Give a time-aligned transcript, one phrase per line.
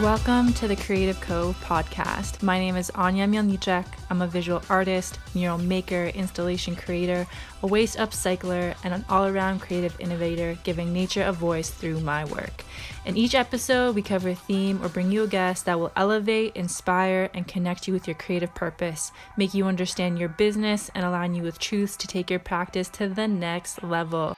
[0.00, 2.42] Welcome to the Creative Cove podcast.
[2.42, 3.84] My name is Anya Mielnicek.
[4.08, 7.26] I'm a visual artist, mural maker, installation creator,
[7.62, 12.24] a waste upcycler, and an all around creative innovator, giving nature a voice through my
[12.24, 12.64] work.
[13.04, 16.56] In each episode, we cover a theme or bring you a guest that will elevate,
[16.56, 21.34] inspire, and connect you with your creative purpose, make you understand your business, and align
[21.34, 24.34] you with truths to take your practice to the next level.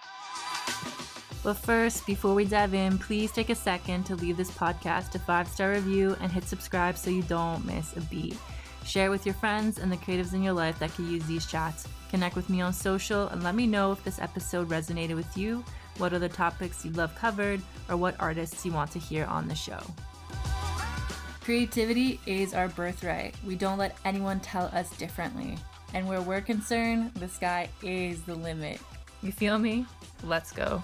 [1.42, 5.18] But first, before we dive in, please take a second to leave this podcast a
[5.18, 8.36] five star review and hit subscribe so you don't miss a beat.
[8.84, 11.88] Share with your friends and the creatives in your life that could use these chats.
[12.10, 15.64] Connect with me on social and let me know if this episode resonated with you,
[15.98, 19.54] what other topics you'd love covered, or what artists you want to hear on the
[19.54, 19.80] show.
[21.40, 23.34] Creativity is our birthright.
[23.44, 25.56] We don't let anyone tell us differently.
[25.92, 28.80] And where we're concerned, the sky is the limit.
[29.22, 29.86] You feel me?
[30.24, 30.82] Let's go.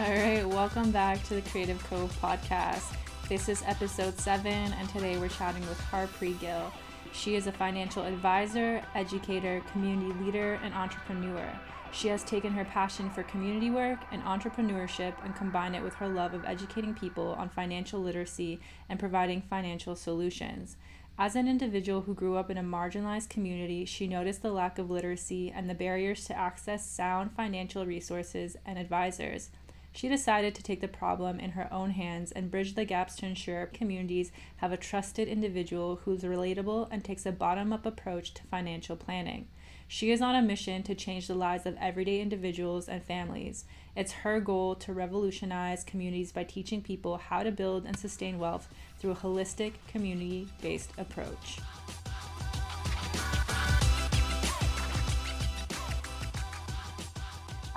[0.00, 2.96] All right, welcome back to the Creative Cove podcast.
[3.28, 6.72] This is episode seven, and today we're chatting with Harprit Gill.
[7.12, 11.46] She is a financial advisor, educator, community leader, and entrepreneur.
[11.92, 16.08] She has taken her passion for community work and entrepreneurship and combined it with her
[16.08, 20.78] love of educating people on financial literacy and providing financial solutions.
[21.18, 24.90] As an individual who grew up in a marginalized community, she noticed the lack of
[24.90, 29.50] literacy and the barriers to access sound financial resources and advisors.
[29.92, 33.26] She decided to take the problem in her own hands and bridge the gaps to
[33.26, 38.44] ensure communities have a trusted individual who's relatable and takes a bottom up approach to
[38.44, 39.48] financial planning.
[39.88, 43.64] She is on a mission to change the lives of everyday individuals and families.
[43.96, 48.68] It's her goal to revolutionize communities by teaching people how to build and sustain wealth
[49.00, 51.58] through a holistic, community based approach.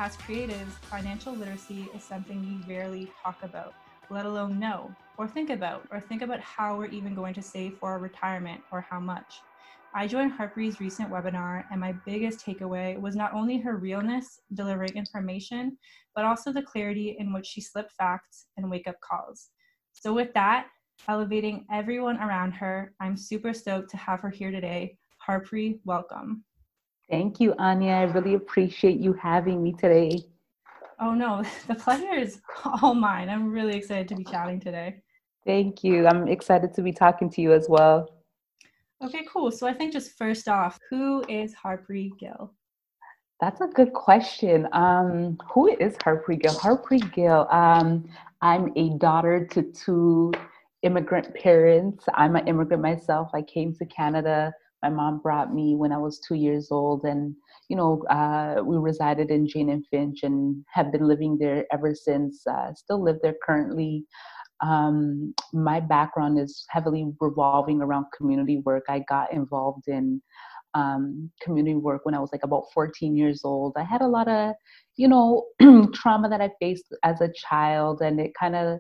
[0.04, 3.74] As creatives, financial literacy is something we rarely talk about,
[4.10, 7.78] let alone know, or think about, or think about how we're even going to save
[7.80, 9.46] for our retirement or how much.
[9.96, 14.92] I joined Harprit's recent webinar, and my biggest takeaway was not only her realness delivering
[14.98, 15.78] information,
[16.14, 19.52] but also the clarity in which she slipped facts and wake up calls.
[19.94, 20.68] So, with that,
[21.08, 24.98] elevating everyone around her, I'm super stoked to have her here today.
[25.26, 26.44] Harprit, welcome.
[27.14, 27.92] Thank you, Anya.
[27.92, 30.24] I really appreciate you having me today.
[31.00, 32.42] Oh, no, the pleasure is
[32.82, 33.30] all mine.
[33.30, 35.04] I'm really excited to be chatting today.
[35.46, 36.08] Thank you.
[36.08, 38.10] I'm excited to be talking to you as well.
[39.06, 39.52] Okay, cool.
[39.52, 42.52] So I think just first off, who is Harprit Gill?
[43.40, 44.68] That's a good question.
[44.72, 46.56] Um, who is Harprit Gill?
[46.56, 47.48] Harprit Gill.
[47.52, 48.10] Um,
[48.42, 50.34] I'm a daughter to two
[50.82, 52.06] immigrant parents.
[52.16, 53.30] I'm an immigrant myself.
[53.36, 54.52] I came to Canada
[54.84, 57.34] my mom brought me when I was two years old, and
[57.70, 61.96] you know, uh, we resided in Jane and Finch and have been living there ever
[61.96, 62.46] since.
[62.46, 64.06] Uh, still live there currently.
[64.62, 68.84] Um, my background is heavily revolving around community work.
[68.90, 70.22] I got involved in
[70.74, 73.74] um, community work when I was like about 14 years old.
[73.78, 74.56] I had a lot of,
[74.98, 75.46] you know,
[75.94, 78.80] trauma that I faced as a child, and it kind of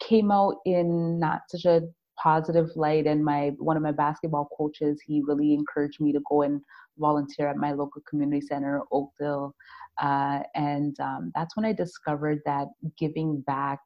[0.00, 1.82] came out in not such a
[2.22, 6.42] positive light and my one of my basketball coaches he really encouraged me to go
[6.42, 6.60] and
[6.98, 9.54] volunteer at my local community center oakville.
[10.00, 13.80] Uh, and um, that's when i discovered that giving back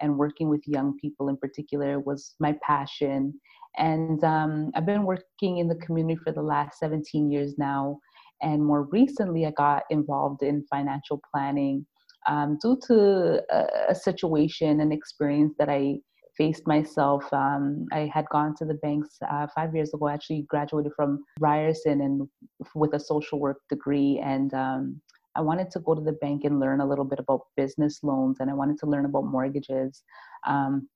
[0.00, 3.32] and working with young people in particular was my passion.
[3.78, 7.98] And um, i've been working in the community for the last 17 years now.
[8.42, 11.86] And more recently i got involved in financial planning
[12.28, 15.98] um, due to a, a situation and experience that i
[16.36, 17.24] faced myself.
[17.32, 20.06] Um, I had gone to the banks uh, five years ago.
[20.06, 22.28] I actually graduated from Ryerson and
[22.74, 25.00] with a social work degree, and um,
[25.36, 28.38] I wanted to go to the bank and learn a little bit about business loans,
[28.40, 30.02] and I wanted to learn about mortgages.
[30.46, 30.88] Um,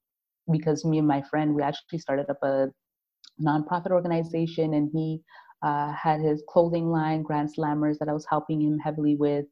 [0.51, 2.69] because me and my friend, we actually started up a
[3.41, 5.21] nonprofit organization, and he
[5.63, 9.47] uh, had his clothing line, Grand Slammers, that I was helping him heavily with.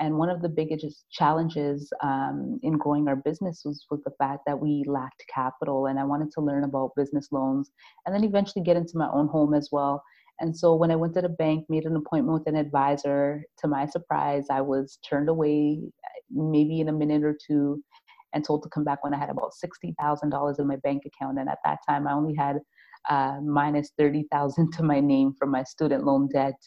[0.00, 4.40] And one of the biggest challenges um, in growing our business was, was the fact
[4.46, 5.86] that we lacked capital.
[5.86, 7.70] And I wanted to learn about business loans
[8.06, 10.02] and then eventually get into my own home as well.
[10.40, 13.68] And so when I went to the bank, made an appointment with an advisor, to
[13.68, 15.80] my surprise, I was turned away
[16.30, 17.82] maybe in a minute or two
[18.34, 21.38] and told to come back when I had about $60,000 in my bank account.
[21.38, 22.58] And at that time, I only had
[23.08, 26.58] uh, minus 30,000 to my name from my student loan debt.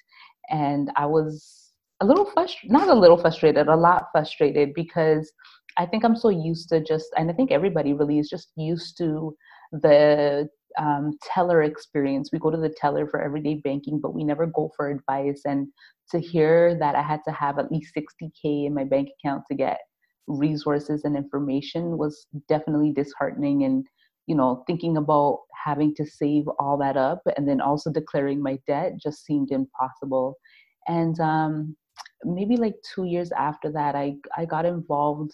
[0.50, 1.65] And I was
[2.02, 5.32] a little frustrated, not a little frustrated, a lot frustrated because
[5.78, 8.98] I think I'm so used to just, and I think everybody really is just used
[8.98, 9.36] to
[9.72, 10.48] the
[10.78, 12.30] um, teller experience.
[12.32, 15.42] We go to the teller for everyday banking, but we never go for advice.
[15.46, 15.68] And
[16.12, 19.56] to hear that I had to have at least 60K in my bank account to
[19.56, 19.80] get
[20.28, 23.86] resources and information was definitely disheartening and
[24.26, 28.58] you know thinking about having to save all that up and then also declaring my
[28.66, 30.36] debt just seemed impossible
[30.88, 31.76] and um,
[32.26, 35.32] maybe like two years after that i i got involved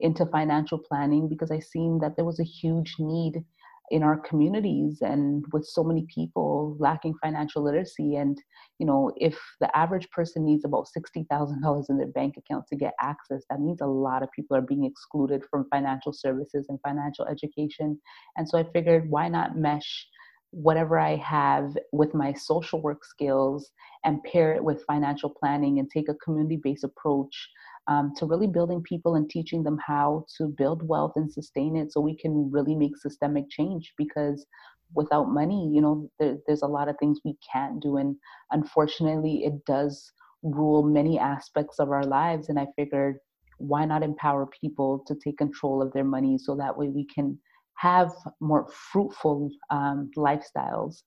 [0.00, 3.44] into financial planning because i seen that there was a huge need
[3.90, 8.16] in our communities and with so many people lacking financial literacy.
[8.16, 8.40] And
[8.78, 12.94] you know if the average person needs about $60000 in their bank account to get
[13.00, 17.26] access that means a lot of people are being excluded from financial services and financial
[17.26, 18.00] education.
[18.36, 20.06] And so i figured why not mesh
[20.54, 23.72] whatever i have with my social work skills
[24.04, 27.48] and pair it with financial planning and take a community based approach
[27.86, 31.92] um, to really building people and teaching them how to build wealth and sustain it
[31.92, 34.46] so we can really make systemic change because
[34.94, 37.96] without money you know there, there's a lot of things we can't do.
[37.96, 38.16] And
[38.52, 40.12] unfortunately it does
[40.42, 42.48] rule many aspects of our lives.
[42.48, 43.16] And i figured
[43.58, 47.38] why not empower people to take control of their money so that way we can
[47.76, 51.02] have more fruitful um, lifestyles.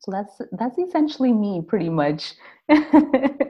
[0.00, 2.34] So that's that's essentially me pretty much.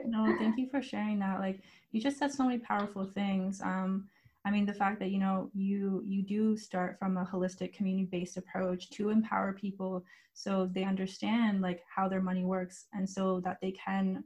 [0.05, 1.39] No thank you for sharing that.
[1.39, 3.59] Like you just said so many powerful things.
[3.61, 4.07] Um,
[4.45, 8.37] I mean, the fact that you know you you do start from a holistic community-based
[8.37, 10.03] approach to empower people
[10.33, 14.23] so they understand like how their money works and so that they can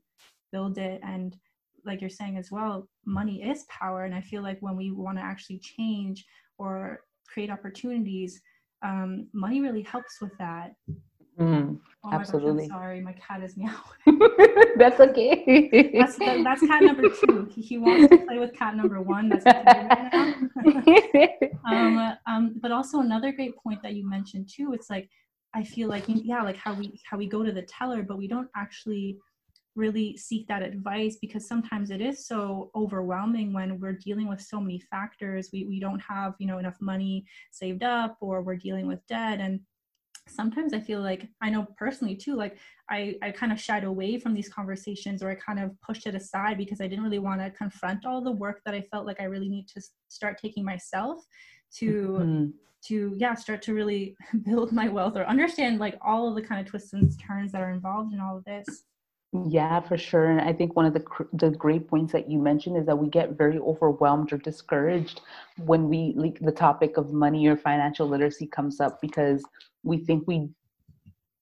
[0.52, 1.00] build it.
[1.04, 1.38] And
[1.86, 4.04] like you're saying as well money is power.
[4.04, 6.26] And i feel like when we want to actually change
[6.58, 8.42] or create opportunities
[8.84, 10.74] um, money really helps with that
[11.40, 12.68] Mm, oh absolutely.
[12.68, 13.76] Gosh, sorry, my cat is meowing.
[14.78, 15.70] that's okay.
[15.94, 17.48] that's, that, that's cat number two.
[17.52, 19.30] He, he, wants to play with cat number one.
[19.30, 19.46] That's
[21.66, 24.74] um, um, but also another great point that you mentioned too.
[24.74, 25.12] It's like
[25.54, 28.28] I feel like yeah, like how we how we go to the teller, but we
[28.28, 29.20] don't actually
[29.78, 34.60] really seek that advice because sometimes it is so overwhelming when we're dealing with so
[34.60, 35.50] many factors.
[35.54, 39.40] We we don't have you know enough money saved up, or we're dealing with debt
[39.40, 39.62] and
[40.30, 42.58] sometimes i feel like i know personally too like
[42.90, 46.16] i i kind of shied away from these conversations or i kind of pushed it
[46.16, 49.20] aside because i didn't really want to confront all the work that i felt like
[49.20, 51.24] i really need to start taking myself
[51.74, 52.46] to mm-hmm.
[52.84, 56.60] to yeah start to really build my wealth or understand like all of the kind
[56.62, 58.84] of twists and turns that are involved in all of this
[59.34, 60.30] yeah, for sure.
[60.30, 61.04] And I think one of the
[61.34, 65.22] the great points that you mentioned is that we get very overwhelmed or discouraged
[65.58, 69.44] when we like the topic of money or financial literacy comes up because
[69.84, 70.50] we think we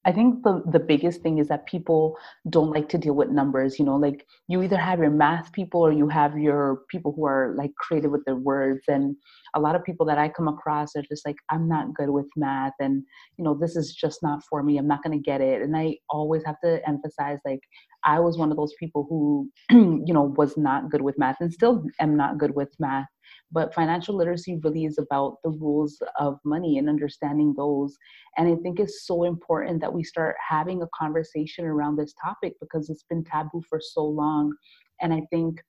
[0.05, 2.15] I think the, the biggest thing is that people
[2.49, 3.79] don't like to deal with numbers.
[3.79, 7.25] You know, like you either have your math people or you have your people who
[7.25, 8.83] are like creative with their words.
[8.87, 9.15] And
[9.55, 12.27] a lot of people that I come across are just like, I'm not good with
[12.35, 12.73] math.
[12.79, 13.03] And,
[13.37, 14.77] you know, this is just not for me.
[14.77, 15.63] I'm not going to get it.
[15.63, 17.61] And I always have to emphasize, like,
[18.03, 21.51] I was one of those people who, you know, was not good with math and
[21.51, 23.07] still am not good with math.
[23.51, 27.95] But financial literacy really is about the rules of money and understanding those.
[28.37, 32.53] And I think it's so important that we start having a conversation around this topic
[32.59, 34.53] because it's been taboo for so long.
[35.01, 35.61] And I think,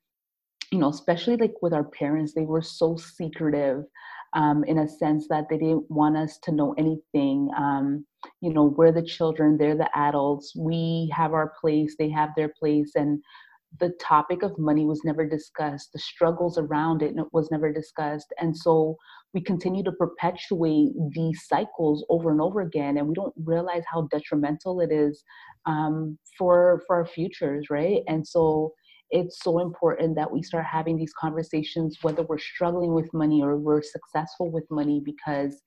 [0.71, 3.83] you know, especially like with our parents, they were so secretive.
[4.33, 7.49] Um, in a sense that they didn't want us to know anything.
[7.57, 8.05] Um,
[8.41, 10.53] you know, we're the children, they're the adults.
[10.53, 13.23] We have our place, they have their place, and
[13.79, 18.55] the topic of money was never discussed the struggles around it was never discussed and
[18.55, 18.95] so
[19.33, 24.07] we continue to perpetuate these cycles over and over again and we don't realize how
[24.09, 25.23] detrimental it is
[25.65, 28.01] um, for for our futures right?
[28.07, 28.73] And so
[29.11, 33.57] it's so important that we start having these conversations whether we're struggling with money or
[33.57, 35.61] we're successful with money because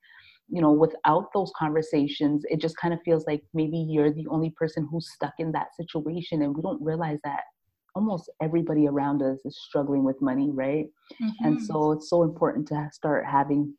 [0.49, 4.53] you know without those conversations it just kind of feels like maybe you're the only
[4.59, 7.45] person who's stuck in that situation and we don't realize that
[7.95, 10.87] almost everybody around us is struggling with money right
[11.23, 11.45] mm-hmm.
[11.45, 13.73] and so it's so important to start having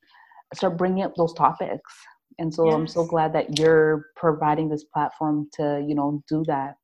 [0.54, 1.94] start bringing up those topics
[2.40, 2.74] and so yes.
[2.74, 6.76] i'm so glad that you're providing this platform to you know do that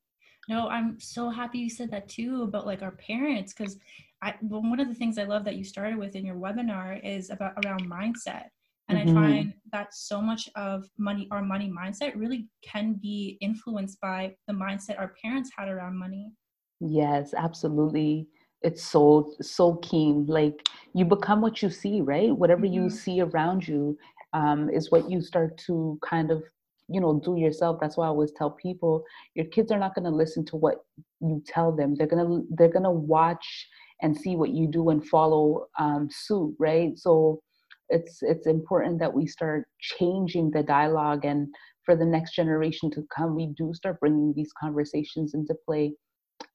[0.48, 3.77] no i'm so happy you said that too about like our parents because
[4.22, 7.03] i well, one of the things i love that you started with in your webinar
[7.03, 8.46] is about around mindset
[8.89, 9.17] and mm-hmm.
[9.17, 14.34] i find that so much of money our money mindset really can be influenced by
[14.48, 16.31] the mindset our parents had around money
[16.79, 18.27] Yes, absolutely.
[18.62, 20.25] It's so so keen.
[20.27, 22.36] Like you become what you see, right?
[22.36, 22.89] Whatever you Mm-hmm.
[22.89, 23.98] see around you
[24.34, 26.43] um, is what you start to kind of,
[26.88, 27.77] you know, do yourself.
[27.81, 29.03] That's why I always tell people,
[29.36, 30.77] your kids are not going to listen to what
[31.22, 31.96] you tell them.
[31.96, 33.67] They're gonna they're gonna watch
[34.01, 36.98] and see what you do and follow um, suit, right?
[36.98, 37.41] So
[37.89, 41.48] it's it's important that we start changing the dialogue and
[41.86, 45.93] for the next generation to come, we do start bringing these conversations into play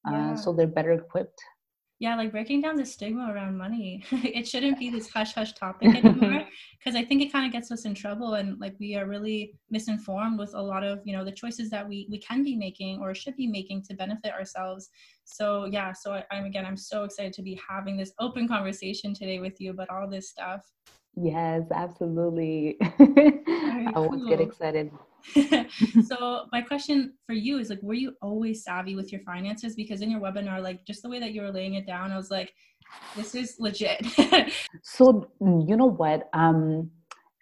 [0.07, 1.41] uh, so they're better equipped.
[2.03, 5.95] Yeah like breaking down the stigma around money it shouldn't be this hush hush topic
[5.95, 6.45] anymore
[6.77, 9.55] because i think it kind of gets us in trouble and like we are really
[9.71, 12.99] misinformed with a lot of you know the choices that we we can be making
[12.99, 14.91] or should be making to benefit ourselves.
[15.23, 19.15] So yeah so I, i'm again i'm so excited to be having this open conversation
[19.15, 20.63] today with you about all this stuff.
[21.15, 22.79] Yes absolutely.
[22.83, 24.91] I always get excited
[26.07, 29.75] so my question for you is like were you always savvy with your finances?
[29.75, 32.17] Because in your webinar like just the way that you were laying it down i
[32.17, 32.53] was like
[33.17, 34.07] this is legit.
[34.83, 36.29] So you know what?
[36.33, 36.91] Um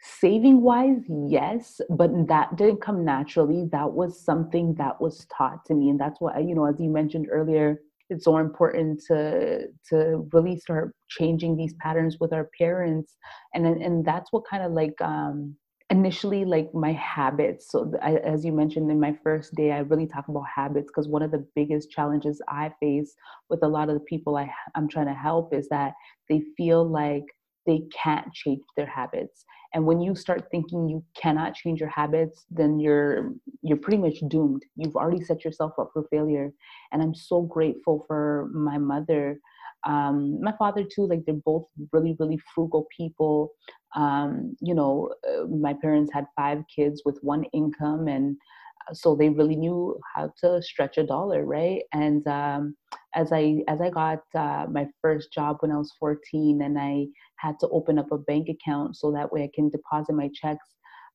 [0.02, 3.68] saving wise yes but that didn't come naturally.
[3.70, 5.90] That was something that was taught to me.
[5.90, 10.58] And that's why you know as you mentioned earlier it's so important to to really
[10.58, 13.16] start changing these patterns with our parents.
[13.54, 15.56] And and that's what kind of like um
[15.90, 17.70] initially like my habits.
[17.70, 21.08] So I, as you mentioned in my first day i really talk about habits because
[21.08, 23.14] one of the biggest challenges i face
[23.48, 25.94] with a lot of the people I, i'm trying to help is that
[26.28, 27.24] they feel like
[27.66, 29.44] they can't change their habits.
[29.74, 33.32] And when you start thinking you cannot change your habits then you're
[33.62, 34.62] you're pretty much doomed.
[34.76, 36.52] You've already set yourself up for failure.
[36.92, 39.40] And i'm so grateful for my mother
[39.86, 43.52] um, my father too like they're both really really frugal people.
[43.96, 48.36] Um, you know uh, my parents had five kids with one income and
[48.88, 51.82] uh, so they really knew how to stretch a dollar right?
[51.92, 52.76] And um,
[53.14, 57.06] as i as i got uh, my first job when i was 14 and i
[57.36, 60.66] had to open up a bank account so that way i can deposit my checks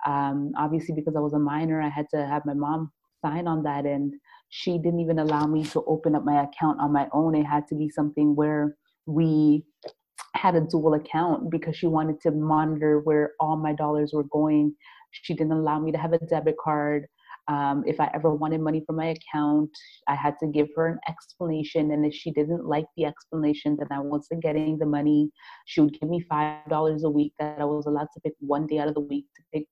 [0.05, 2.91] um, obviously because i was a minor i had to have my mom
[3.23, 4.13] sign on that and
[4.57, 7.35] she didn't even allow me to open up my account on my own.
[7.35, 9.65] It had to be something where we
[10.33, 14.73] had a dual account because she wanted to monitor where all my dollars were going.
[15.11, 17.05] She didn't allow me to have a debit card.
[17.49, 19.71] Um, if I ever wanted money from my account,
[20.07, 21.91] I had to give her an explanation.
[21.91, 25.31] And if she didn't like the explanation, then I wasn't getting the money.
[25.65, 28.79] She would give me $5 a week that I was allowed to pick one day
[28.79, 29.67] out of the week to pick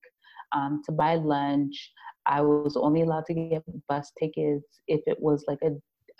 [0.54, 1.92] um, to buy lunch.
[2.26, 5.72] I was only allowed to get bus tickets if it was like a,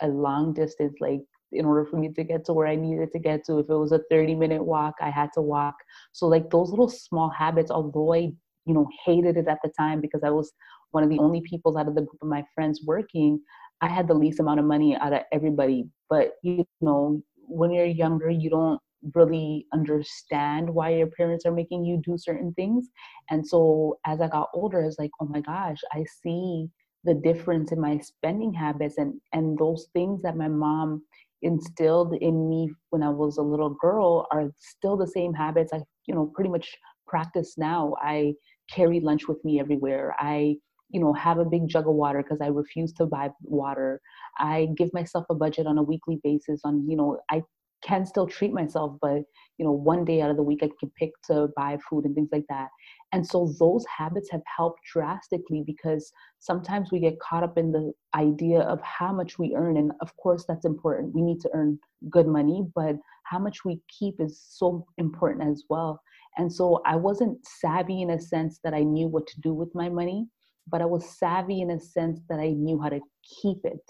[0.04, 1.20] a long distance, like
[1.52, 3.58] in order for me to get to where I needed to get to.
[3.58, 5.76] If it was a 30 minute walk, I had to walk.
[6.12, 8.32] So like those little small habits, although I,
[8.66, 10.52] you know, hated it at the time because I was
[10.90, 13.40] one of the only people out of the group of my friends working,
[13.80, 15.86] I had the least amount of money out of everybody.
[16.08, 18.80] But you know, when you're younger, you don't
[19.14, 22.88] really understand why your parents are making you do certain things.
[23.30, 26.68] And so as I got older, I was like, oh my gosh, I see
[27.04, 31.02] the difference in my spending habits and and those things that my mom
[31.42, 35.82] instilled in me when I was a little girl are still the same habits I
[36.06, 36.74] you know pretty much
[37.06, 37.94] practice now.
[38.00, 38.34] I
[38.70, 40.14] carry lunch with me everywhere.
[40.18, 40.56] I
[40.90, 44.00] you know have a big jug of water because I refuse to buy water.
[44.38, 47.42] I give myself a budget on a weekly basis on you know I
[47.84, 49.22] can still treat myself, but
[49.58, 52.14] you know, one day out of the week I can pick to buy food and
[52.14, 52.68] things like that.
[53.12, 56.10] And so those habits have helped drastically because
[56.40, 59.76] sometimes we get caught up in the idea of how much we earn.
[59.76, 61.14] And of course, that's important.
[61.14, 61.78] We need to earn
[62.10, 66.00] good money, but how much we keep is so important as well.
[66.36, 69.72] And so I wasn't savvy in a sense that I knew what to do with
[69.74, 70.26] my money,
[70.66, 73.00] but I was savvy in a sense that I knew how to
[73.40, 73.84] keep it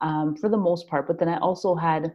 [0.00, 1.06] um, for the most part.
[1.06, 2.12] But then I also had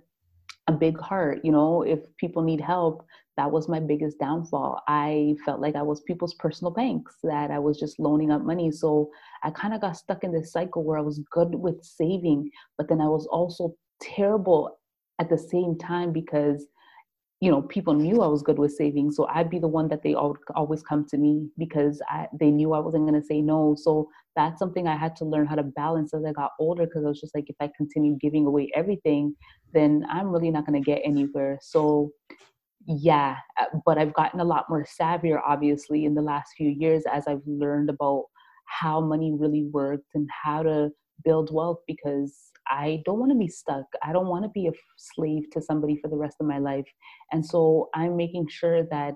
[0.69, 3.05] a big heart you know if people need help
[3.39, 4.81] that was my biggest downfall.
[4.89, 8.69] I felt like i was people's personal banks that i was just loaning up money.
[8.69, 9.09] So
[9.43, 12.89] i kind of got stuck in this cycle where i was good with saving but
[12.89, 14.77] then i was also terrible
[15.21, 16.65] at the same time because
[17.39, 19.09] you know people knew i was good with saving.
[19.09, 22.51] So i'd be the one that they all, always come to me because I, they
[22.51, 23.75] knew i wasn't going to say no.
[23.85, 27.03] So that's something i had to learn how to balance as i got older because
[27.05, 29.35] i was just like if i continue giving away everything
[29.73, 32.09] then i'm really not going to get anywhere so
[32.85, 37.03] yeah uh, but i've gotten a lot more savvier obviously in the last few years
[37.11, 38.25] as i've learned about
[38.65, 40.89] how money really works and how to
[41.23, 43.85] build wealth because I don't want to be stuck.
[44.03, 46.85] I don't want to be a slave to somebody for the rest of my life.
[47.31, 49.15] And so I'm making sure that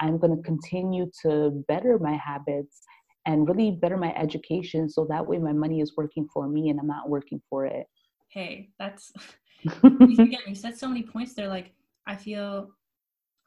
[0.00, 2.82] I'm going to continue to better my habits
[3.26, 6.80] and really better my education so that way my money is working for me and
[6.80, 7.86] I'm not working for it.
[8.28, 9.12] Hey, that's
[9.84, 11.48] again, you said so many points there.
[11.48, 11.72] Like,
[12.06, 12.70] I feel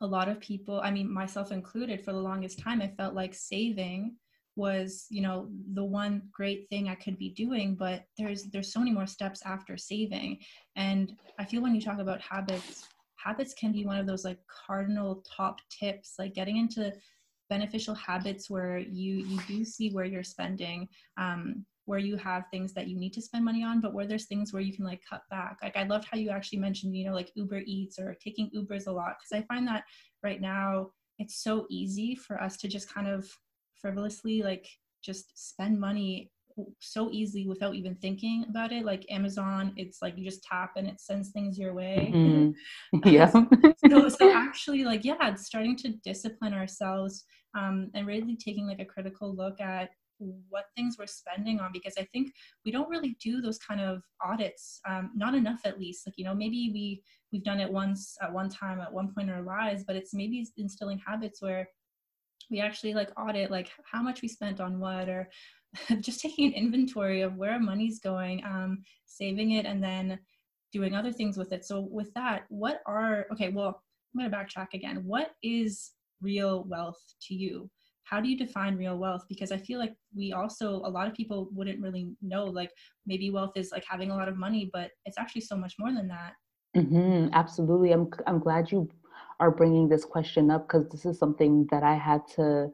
[0.01, 3.33] a lot of people, I mean, myself included, for the longest time, I felt like
[3.33, 4.15] saving
[4.55, 8.79] was you know the one great thing i could be doing but there's there's so
[8.79, 10.37] many more steps after saving
[10.75, 14.39] and i feel when you talk about habits habits can be one of those like
[14.47, 16.93] cardinal top tips like getting into
[17.49, 20.87] beneficial habits where you you do see where you're spending
[21.17, 24.25] um, where you have things that you need to spend money on, but where there's
[24.25, 25.57] things where you can like cut back.
[25.61, 28.87] Like I loved how you actually mentioned, you know, like Uber Eats or taking Ubers
[28.87, 29.15] a lot.
[29.19, 29.83] Cause I find that
[30.23, 33.29] right now it's so easy for us to just kind of
[33.75, 34.67] frivolously like
[35.03, 36.31] just spend money
[36.79, 38.85] so easily without even thinking about it.
[38.85, 42.11] Like Amazon, it's like you just tap and it sends things your way.
[42.13, 42.51] Mm-hmm.
[43.09, 43.29] Yeah.
[43.29, 47.25] so, so actually, like, yeah, it's starting to discipline ourselves
[47.57, 49.89] um, and really taking like a critical look at
[50.49, 52.31] what things we're spending on because I think
[52.63, 56.07] we don't really do those kind of audits, um, not enough at least.
[56.07, 59.29] Like you know, maybe we we've done it once at one time at one point
[59.29, 61.67] in our lives, but it's maybe instilling habits where
[62.49, 65.29] we actually like audit like how much we spent on what or
[65.99, 70.19] just taking an inventory of where money's going, um, saving it, and then
[70.71, 71.65] doing other things with it.
[71.65, 73.81] So, with that, what are, okay, well,
[74.13, 75.03] I'm going to backtrack again.
[75.05, 75.91] What is
[76.21, 77.69] real wealth to you?
[78.03, 79.25] How do you define real wealth?
[79.27, 82.69] Because I feel like we also, a lot of people wouldn't really know, like
[83.05, 85.91] maybe wealth is like having a lot of money, but it's actually so much more
[85.91, 86.33] than that.
[86.77, 87.91] Mm-hmm, absolutely.
[87.93, 88.89] I'm, I'm glad you
[89.39, 92.69] are bringing this question up because this is something that I had to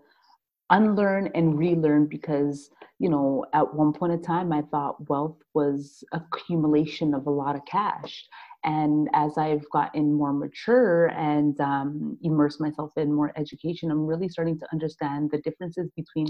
[0.71, 6.03] unlearn and relearn because you know at one point in time i thought wealth was
[6.13, 8.25] accumulation of a lot of cash.
[8.63, 14.29] And as i've gotten more mature and um, immersed myself in more education i'm really
[14.29, 16.27] starting to understand the differences between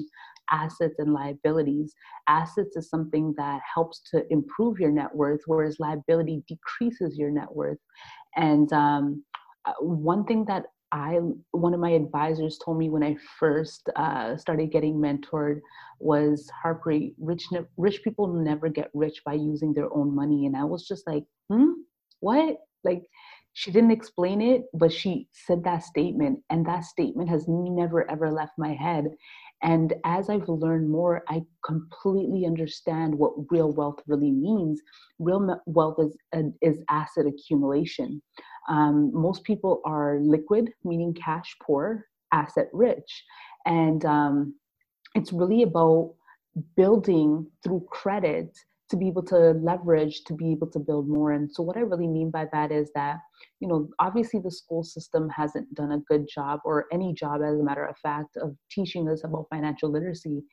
[0.50, 1.94] assets and liabilities.
[2.28, 7.52] Assets is something that helps to improve your net worth whereas liability decreases your net
[7.54, 7.80] worth.
[8.36, 9.24] And um,
[9.66, 11.20] uh, one thing that I
[11.52, 15.62] one of my advisors told me when I first uh, started getting mentored
[16.00, 20.64] was Harprit, rich rich people never get rich by using their own money, and I
[20.66, 21.72] was just like, hmm,
[22.20, 22.58] what?
[22.84, 23.04] Like,
[23.54, 28.32] she didn't explain it, but she said that statement, and that statement has never ever
[28.32, 29.06] left my head.
[29.64, 34.82] And as I've learned more, I completely understand what real wealth really means.
[35.20, 36.18] Real wealth is
[36.62, 38.22] is asset accumulation.
[38.70, 43.24] Um, most people are liquid, meaning cash poor, asset rich.
[43.66, 44.56] And um,
[45.16, 46.14] it's really about
[46.76, 48.58] building through credit
[48.90, 51.80] to be able to leverage to be able to build more and so what i
[51.80, 53.20] really mean by that is that
[53.62, 57.58] you know obviously the school system hasn't done a good job or any job as
[57.58, 60.44] a matter of fact of teaching us about financial literacy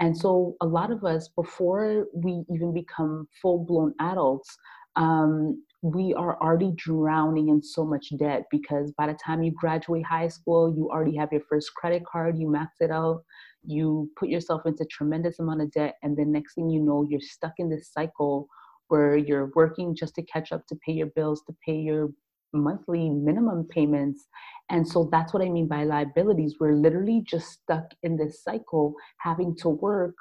[0.00, 4.56] and so a lot of us before we even become full blown adults
[4.96, 10.02] um, we are already drowning in so much debt because by the time you graduate
[10.02, 13.22] high school, you already have your first credit card, you max it out,
[13.62, 17.20] you put yourself into tremendous amount of debt, and the next thing you know, you're
[17.20, 18.48] stuck in this cycle
[18.88, 22.08] where you're working just to catch up to pay your bills, to pay your
[22.54, 24.26] monthly minimum payments.
[24.70, 26.56] And so that's what I mean by liabilities.
[26.58, 30.14] We're literally just stuck in this cycle, having to work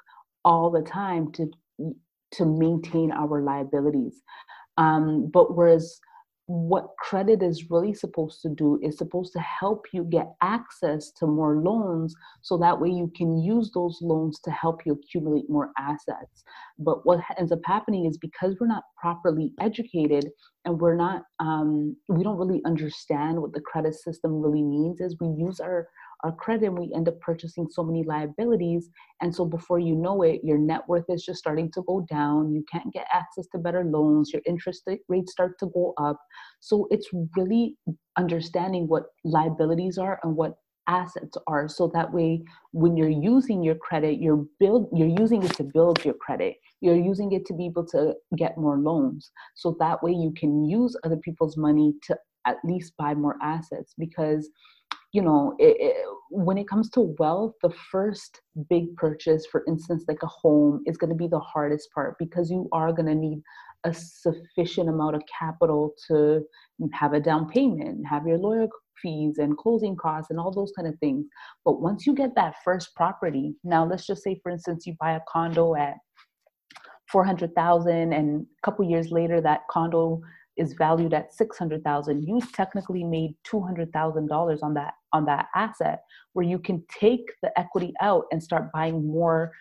[0.43, 1.49] all the time to
[2.33, 4.23] to maintain our liabilities.
[4.77, 5.99] Um, but whereas
[6.47, 11.25] what credit is really supposed to do is supposed to help you get access to
[11.25, 15.71] more loans so that way you can use those loans to help you accumulate more
[15.79, 16.43] assets.
[16.77, 20.29] But what ends up happening is because we're not properly educated
[20.65, 25.15] and we're not um, we don't really understand what the credit system really means is
[25.21, 25.87] we use our
[26.23, 28.89] our credit and we end up purchasing so many liabilities.
[29.21, 32.53] And so before you know it your net worth is just starting to go down.
[32.53, 34.31] You can't get access to better loans.
[34.31, 36.19] Your interest rates start to go up.
[36.59, 37.77] So it's really
[38.17, 40.53] understanding what liabilities are and what
[40.87, 45.53] assets are so that way when you're using your credit you're build you're using it
[45.53, 46.55] to build your credit.
[46.81, 49.31] You're using it to be able to get more loans.
[49.55, 53.93] So that way you can use other people's money to at least buy more assets
[53.97, 54.49] because
[55.13, 55.95] you know it, it,
[56.29, 60.97] when it comes to wealth the first big purchase for instance like a home is
[60.97, 63.41] going to be the hardest part because you are going to need
[63.85, 66.43] a sufficient amount of capital to
[66.91, 68.67] have a down payment have your lawyer
[69.01, 71.25] fees and closing costs and all those kind of things.
[71.65, 75.13] But once you get that first property now let's just say for instance you buy
[75.13, 75.95] a condo at
[77.11, 80.21] 400,000 and a couple years later that condo
[80.57, 86.59] is valued at 600,000 you technically made $200,000 on that on that asset where you
[86.59, 89.51] can take the equity out and start buying more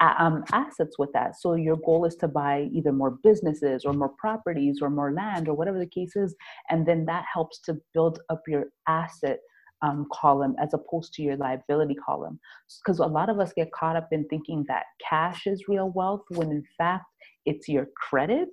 [0.00, 4.12] um, assets with that so your goal is to buy either more businesses or more
[4.18, 6.34] properties or more land or whatever the case is
[6.70, 9.40] and then that helps to build up your asset
[9.82, 12.38] um, column as opposed to your liability column.
[12.84, 16.24] Because a lot of us get caught up in thinking that cash is real wealth
[16.30, 17.04] when in fact
[17.46, 18.50] it's your credit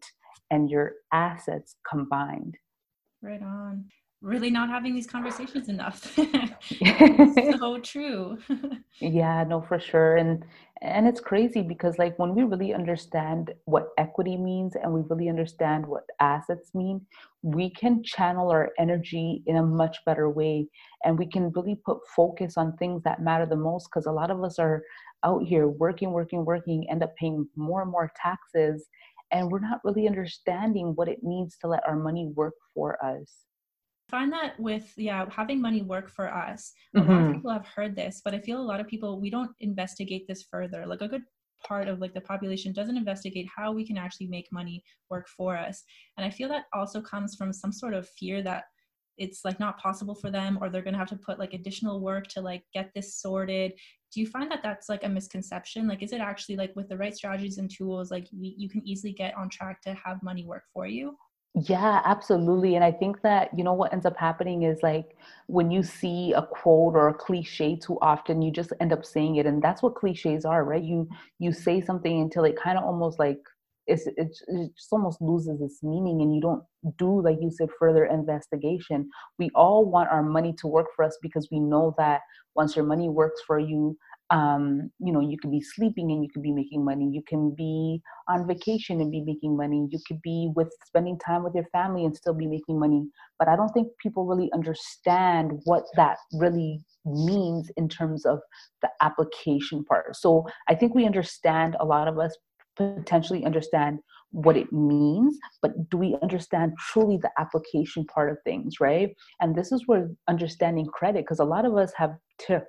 [0.52, 2.58] and your assets combined.
[3.22, 3.86] Right on.
[4.22, 6.16] really not having these conversations enough.
[7.60, 8.38] so true.
[9.00, 10.18] yeah, no, for sure.
[10.18, 10.44] And
[10.82, 15.30] and it's crazy because like when we really understand what equity means and we really
[15.30, 17.02] understand what assets mean,
[17.42, 20.68] we can channel our energy in a much better way
[21.04, 24.30] and we can really put focus on things that matter the most because a lot
[24.30, 24.84] of us are
[25.24, 28.88] out here working, working, working, end up paying more and more taxes
[29.32, 33.46] and we're not really understanding what it means to let our money work for us
[34.10, 37.10] I find that with yeah having money work for us a mm-hmm.
[37.10, 37.34] lot of mm-hmm.
[37.34, 40.46] people have heard this but i feel a lot of people we don't investigate this
[40.50, 41.24] further like a good
[41.66, 45.58] part of like the population doesn't investigate how we can actually make money work for
[45.58, 45.84] us
[46.18, 48.66] and i feel that also comes from some sort of fear that
[49.18, 52.02] it's like not possible for them or they're going to have to put like additional
[52.02, 53.74] work to like get this sorted
[54.14, 56.98] do you find that that's like a misconception like is it actually like with the
[56.98, 60.46] right strategies and tools like we, you can easily get on track to have money
[60.46, 61.18] work for you
[61.68, 62.76] yeah, absolutely.
[62.76, 65.18] And I think that, you know, what ends up happening is like
[65.48, 69.38] when you see a quote or a cliche too often, you just end up saying
[69.38, 69.48] it.
[69.48, 70.84] And that's what cliches are, right?
[70.84, 73.40] You you say something until it kind of almost like
[73.88, 76.64] it's, it, it just almost loses its meaning and you don't
[76.98, 81.18] do like you said further investigation we all want our money to work for us
[81.22, 82.22] because we know that
[82.56, 83.98] once your money works for you
[84.30, 87.10] um, you know, you could be sleeping and you could be making money.
[87.12, 89.88] You can be on vacation and be making money.
[89.90, 93.08] You could be with spending time with your family and still be making money.
[93.40, 98.40] But I don't think people really understand what that really means in terms of
[98.82, 100.16] the application part.
[100.16, 102.38] So I think we understand, a lot of us
[102.78, 104.00] potentially understand
[104.32, 109.16] what it means, but do we understand truly the application part of things, right?
[109.40, 112.16] And this is where understanding credit, because a lot of us have
[112.48, 112.64] to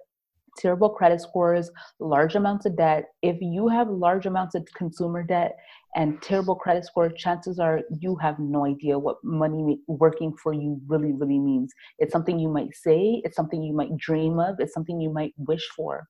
[0.58, 3.04] terrible credit scores, large amounts of debt.
[3.22, 5.56] If you have large amounts of consumer debt
[5.94, 10.80] and terrible credit score, chances are you have no idea what money working for you
[10.86, 11.72] really, really means.
[11.98, 15.32] It's something you might say, it's something you might dream of, it's something you might
[15.38, 16.08] wish for.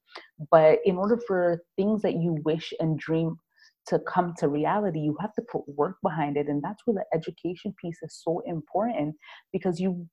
[0.51, 3.39] But in order for things that you wish and dream
[3.89, 6.47] to come to reality, you have to put work behind it.
[6.49, 9.15] And that's where the education piece is so important
[9.53, 10.09] because you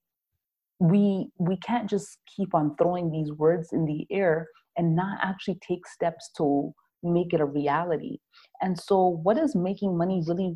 [0.79, 5.57] we we can't just keep on throwing these words in the air and not actually
[5.65, 8.17] take steps to make it a reality
[8.61, 10.55] and so what is making money really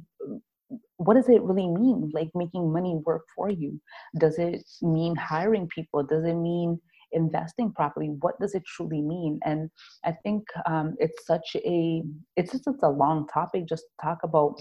[0.97, 3.79] what does it really mean like making money work for you
[4.17, 6.79] does it mean hiring people does it mean
[7.11, 9.39] investing properly what does it truly mean?
[9.45, 9.69] And
[10.05, 12.03] i think um, it's such a
[12.35, 14.55] it's just it's a long topic just to talk about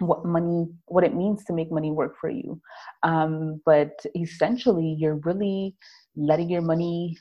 [0.00, 2.60] what money what it means to make money work for you.
[3.02, 5.74] Um, but essentially you're really
[6.16, 7.16] letting your money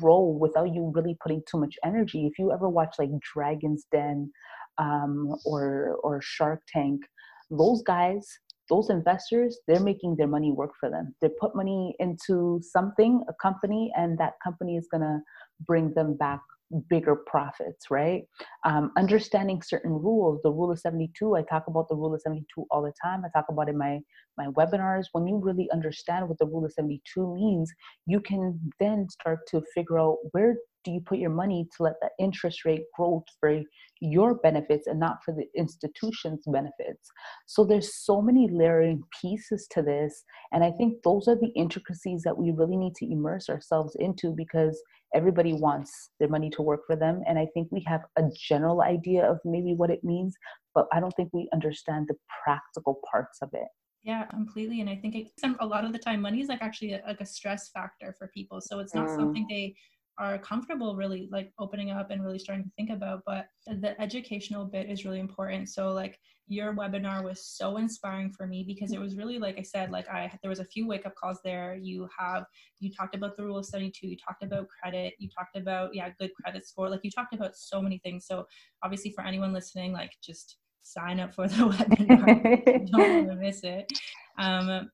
[0.00, 2.26] grow without you really putting too much energy.
[2.26, 4.30] If you ever watch like dragon's den
[4.78, 7.02] um, or or shark tank
[7.50, 8.26] those guys
[8.68, 13.32] those investors they're making their money work for them they put money into something a
[13.40, 15.18] company and that company is going to
[15.66, 16.40] bring them back
[16.88, 18.24] bigger profits, right?
[18.64, 22.66] Um, understanding certain rules, the rule of 72, I talk about the rule of 72
[22.70, 23.22] all the time.
[23.24, 24.00] I talk about it in my,
[24.36, 25.06] my webinars.
[25.12, 27.72] When you really understand what the rule of 72 means,
[28.06, 30.56] you can then start to figure out where
[30.88, 33.60] do you put your money to let the interest rate grow for
[34.00, 37.10] your benefits and not for the institution's benefits
[37.46, 42.22] so there's so many layering pieces to this and i think those are the intricacies
[42.22, 44.80] that we really need to immerse ourselves into because
[45.14, 48.80] everybody wants their money to work for them and i think we have a general
[48.82, 50.34] idea of maybe what it means
[50.74, 53.68] but i don't think we understand the practical parts of it
[54.04, 55.28] yeah completely and i think it,
[55.60, 58.30] a lot of the time money is like actually a, like a stress factor for
[58.32, 59.16] people so it's not mm.
[59.16, 59.74] something they
[60.18, 64.64] are comfortable really like opening up and really starting to think about but the educational
[64.64, 65.68] bit is really important.
[65.68, 69.62] So like your webinar was so inspiring for me because it was really like i
[69.62, 71.76] said like i there was a few wake up calls there.
[71.80, 72.44] You have
[72.80, 76.08] you talked about the rule of 72 you talked about credit you talked about yeah
[76.18, 78.26] good credit score like you talked about so many things.
[78.26, 78.46] So
[78.82, 82.90] obviously for anyone listening like just sign up for the webinar.
[82.90, 83.92] Don't want to miss it.
[84.38, 84.90] Um,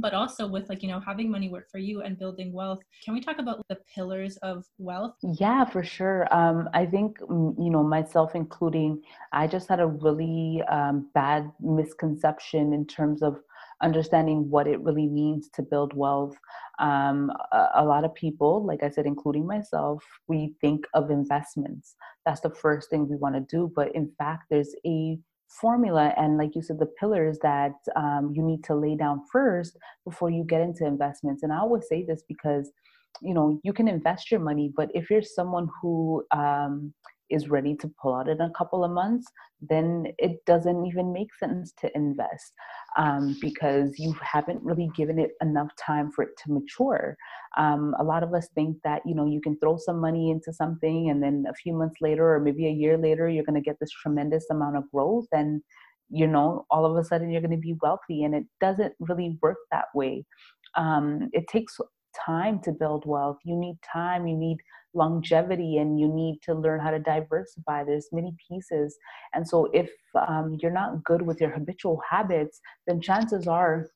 [0.00, 2.80] but also with like you know having money work for you and building wealth.
[3.04, 5.14] Can we talk about the pillars of wealth?
[5.22, 6.26] Yeah for sure.
[6.34, 11.50] Um, i think mm, you know myself including i just had a really um, bad
[11.60, 13.40] misconception in terms of
[13.82, 16.36] understanding what it really means to build wealth.
[16.78, 21.94] Um, a, a, lot of people like i said including myself we think of investments.
[22.24, 25.18] That's the first thing we want to do but in fact there's a
[25.50, 29.76] formula and like you said the pillars that um, you need to lay down first
[30.04, 31.42] before you get into investments.
[31.42, 32.70] And i always say this because
[33.20, 36.94] you know you can invest your money but if you're someone who um,
[37.30, 39.26] is ready to pull out in a couple of months,
[39.60, 42.52] then it doesn't even make sense to invest
[42.96, 47.16] um, because you haven't really given it enough time for it to mature.
[47.56, 50.52] Um, a lot of us think that you know you can throw some money into
[50.52, 53.68] something and then a few months later or maybe a year later you're going to
[53.68, 55.60] get this tremendous amount of growth and
[56.08, 59.36] you know all of a sudden you're going to be wealthy and it doesn't really
[59.42, 60.24] work that way.
[60.76, 61.78] Um, it takes
[62.14, 63.38] time to build wealth.
[63.44, 64.26] You need time.
[64.26, 64.58] You need
[64.94, 67.84] longevity and you need to learn how to diversify.
[67.84, 68.96] There's many pieces.
[69.34, 69.90] And so if
[70.28, 73.88] um, you're not good with your habitual habits then chances are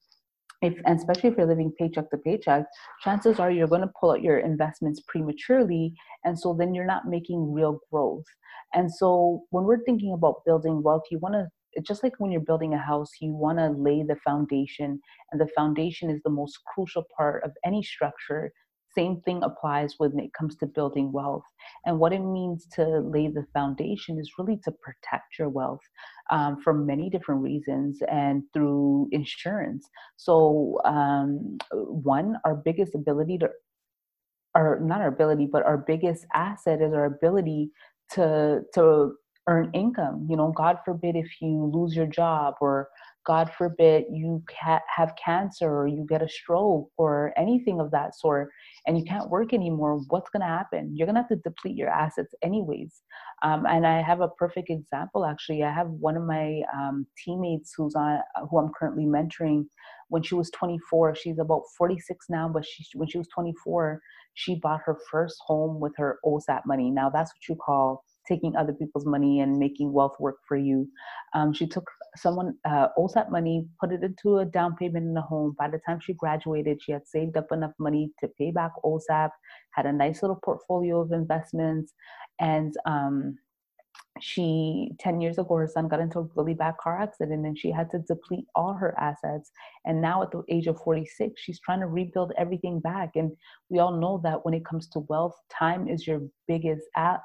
[0.62, 2.64] if and especially if you're living paycheck to paycheck
[3.02, 5.92] chances are you're going to pull out your investments prematurely
[6.24, 8.24] and so then you're not making real growth.
[8.72, 11.48] And so when we're thinking about building wealth you want to
[11.82, 15.00] just like when you're building a house, you want to lay the foundation,
[15.32, 18.52] and the foundation is the most crucial part of any structure.
[18.94, 21.44] Same thing applies when it comes to building wealth.
[21.84, 25.80] And what it means to lay the foundation is really to protect your wealth
[26.30, 29.88] um, for many different reasons and through insurance.
[30.16, 33.50] So, um, one, our biggest ability to,
[34.54, 37.70] or not our ability, but our biggest asset is our ability
[38.12, 39.14] to to
[39.46, 40.26] earn income.
[40.28, 42.88] You know, God forbid if you lose your job or
[43.24, 48.14] God forbid you ca- have cancer or you get a stroke or anything of that
[48.14, 48.50] sort
[48.86, 50.92] and you can't work anymore, what's going to happen?
[50.94, 53.02] You're going to have to deplete your assets anyways.
[53.42, 55.62] Um, and I have a perfect example actually.
[55.62, 59.66] I have one of my um, teammates who's on, who I'm currently mentoring.
[60.08, 64.00] When she was 24, she's about 46 now, but she, when she was 24,
[64.34, 66.90] she bought her first home with her OSAP money.
[66.90, 70.88] Now that's what you call taking other people's money and making wealth work for you.
[71.34, 71.84] Um, she took
[72.16, 75.54] someone uh, OSAP money, put it into a down payment in a home.
[75.58, 79.30] By the time she graduated, she had saved up enough money to pay back OSAP,
[79.72, 81.92] had a nice little portfolio of investments,
[82.40, 83.36] and um,
[84.20, 87.70] she 10 years ago her son got into a really bad car accident and she
[87.70, 89.50] had to deplete all her assets
[89.84, 93.32] and now at the age of 46 she's trying to rebuild everything back and
[93.70, 97.16] we all know that when it comes to wealth time is your biggest uh,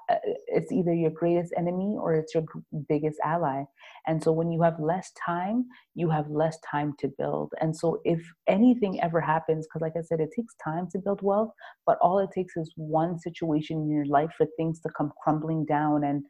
[0.48, 2.44] it's either your greatest enemy or it's your
[2.88, 3.64] biggest ally
[4.08, 8.02] and so when you have less time you have less time to build and so
[8.04, 11.52] if anything ever happens because like i said it takes time to build wealth
[11.86, 15.66] but all it takes is one situation in your life for things to come crumbling
[15.66, 16.24] down and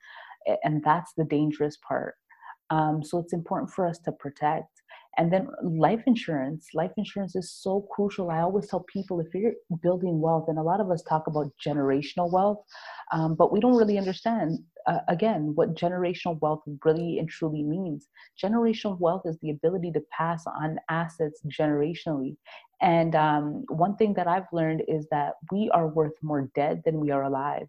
[0.63, 2.15] and that's the dangerous part.
[2.69, 4.67] Um, so it's important for us to protect.
[5.17, 8.29] And then life insurance life insurance is so crucial.
[8.29, 11.51] I always tell people if you're building wealth and a lot of us talk about
[11.65, 12.59] generational wealth
[13.11, 18.07] um, but we don't really understand uh, again what generational wealth really and truly means
[18.41, 22.35] generational wealth is the ability to pass on assets generationally
[22.81, 26.99] and um, one thing that I've learned is that we are worth more dead than
[26.99, 27.67] we are alive.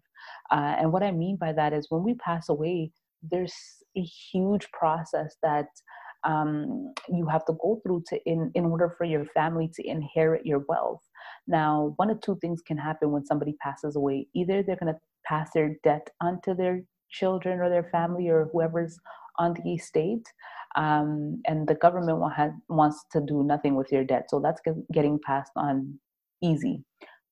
[0.51, 3.53] Uh, and what I mean by that is when we pass away, there's
[3.97, 5.67] a huge process that
[6.23, 10.45] um, you have to go through to in, in order for your family to inherit
[10.45, 11.01] your wealth.
[11.47, 14.27] Now, one of two things can happen when somebody passes away.
[14.33, 18.99] Either they're going to pass their debt onto their children or their family or whoever's
[19.39, 20.25] on the estate,
[20.75, 24.29] um, and the government want, wants to do nothing with your debt.
[24.29, 24.61] So that's
[24.93, 25.99] getting passed on
[26.41, 26.83] easy.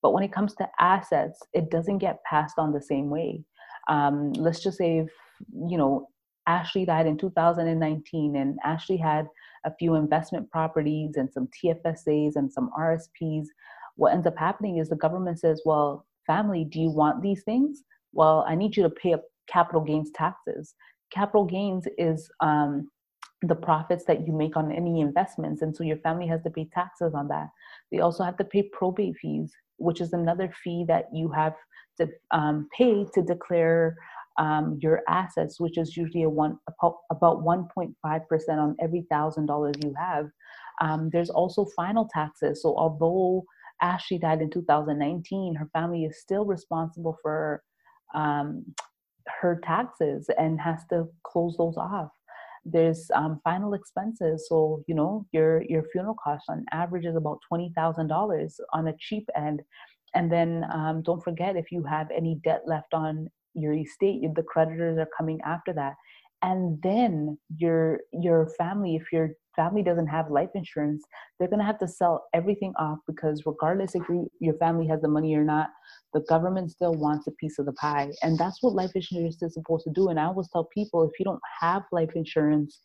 [0.01, 3.43] But when it comes to assets, it doesn't get passed on the same way.
[3.89, 5.09] Um, let's just say, if,
[5.67, 6.07] you know,
[6.47, 9.27] Ashley died in 2019 and Ashley had
[9.65, 13.45] a few investment properties and some TFSAs and some RSPs.
[13.95, 17.83] What ends up happening is the government says, well, family, do you want these things?
[18.13, 20.75] Well, I need you to pay up capital gains taxes.
[21.11, 22.89] Capital gains is um,
[23.41, 25.61] the profits that you make on any investments.
[25.61, 27.47] And so your family has to pay taxes on that.
[27.91, 31.55] They also have to pay probate fees, which is another fee that you have
[31.99, 33.95] to um, pay to declare
[34.37, 36.57] um, your assets, which is usually a one
[37.11, 37.93] about 1.5%
[38.49, 40.29] on every thousand dollars you have.
[40.81, 42.61] Um, there's also final taxes.
[42.61, 43.43] So although
[43.81, 47.61] Ashley died in 2019, her family is still responsible for
[48.13, 48.65] um,
[49.41, 52.09] her taxes and has to close those off.
[52.65, 57.39] There's um, final expenses so you know your your funeral cost on average is about
[57.51, 59.61] $20000 on a cheap end.
[60.15, 64.43] And then um, don't forget if you have any debt left on your estate the
[64.43, 65.95] creditors are coming after that
[66.41, 71.03] and then your your family if your family doesn't have life insurance
[71.37, 75.01] they're going to have to sell everything off because regardless if you, your family has
[75.01, 75.69] the money or not
[76.13, 78.09] the government still wants a piece of the pie.
[78.23, 80.09] And that's what life insurance is supposed to do.
[80.09, 82.81] And i always tell people if you don't have life insurance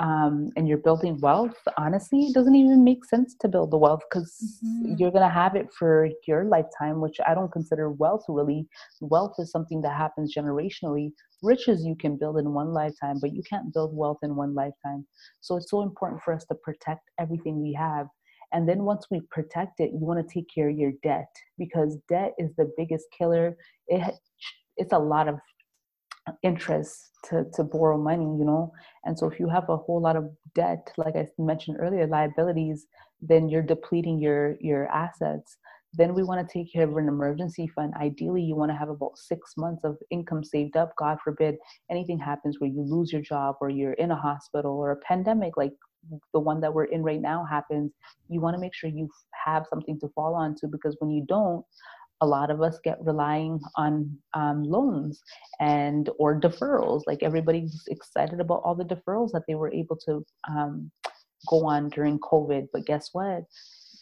[0.00, 4.02] um, and you're building wealth, honestly, it doesn't even make sense to build the wealth
[4.08, 4.94] because mm-hmm.
[4.96, 8.68] you're going to have it for your lifetime, which I don't consider wealth really.
[9.00, 11.12] Wealth is something that happens generationally.
[11.42, 15.04] Riches you can build in one lifetime, but you can't build wealth in one lifetime.
[15.40, 18.06] So it's so important for us to protect everything we have.
[18.52, 21.98] And then once we protect it, you want to take care of your debt because
[22.08, 23.56] debt is the biggest killer.
[23.88, 24.14] It,
[24.76, 25.38] it's a lot of
[26.42, 28.72] interest to, to borrow money, you know?
[29.04, 32.86] And so if you have a whole lot of debt, like I mentioned earlier, liabilities,
[33.20, 35.56] then you're depleting your, your assets.
[35.94, 37.94] Then we want to take care of an emergency fund.
[38.00, 40.92] Ideally, you want to have about six months of income saved up.
[40.98, 41.56] God forbid
[41.90, 45.56] anything happens where you lose your job or you're in a hospital or a pandemic
[45.56, 45.72] like
[46.32, 47.92] the one that we're in right now happens.
[48.28, 49.08] You want to make sure you
[49.44, 51.64] have something to fall onto because when you don't,
[52.20, 55.22] a lot of us get relying on um, loans
[55.60, 57.02] and or deferrals.
[57.06, 60.90] Like everybody's excited about all the deferrals that they were able to um,
[61.48, 63.44] go on during covid but guess what?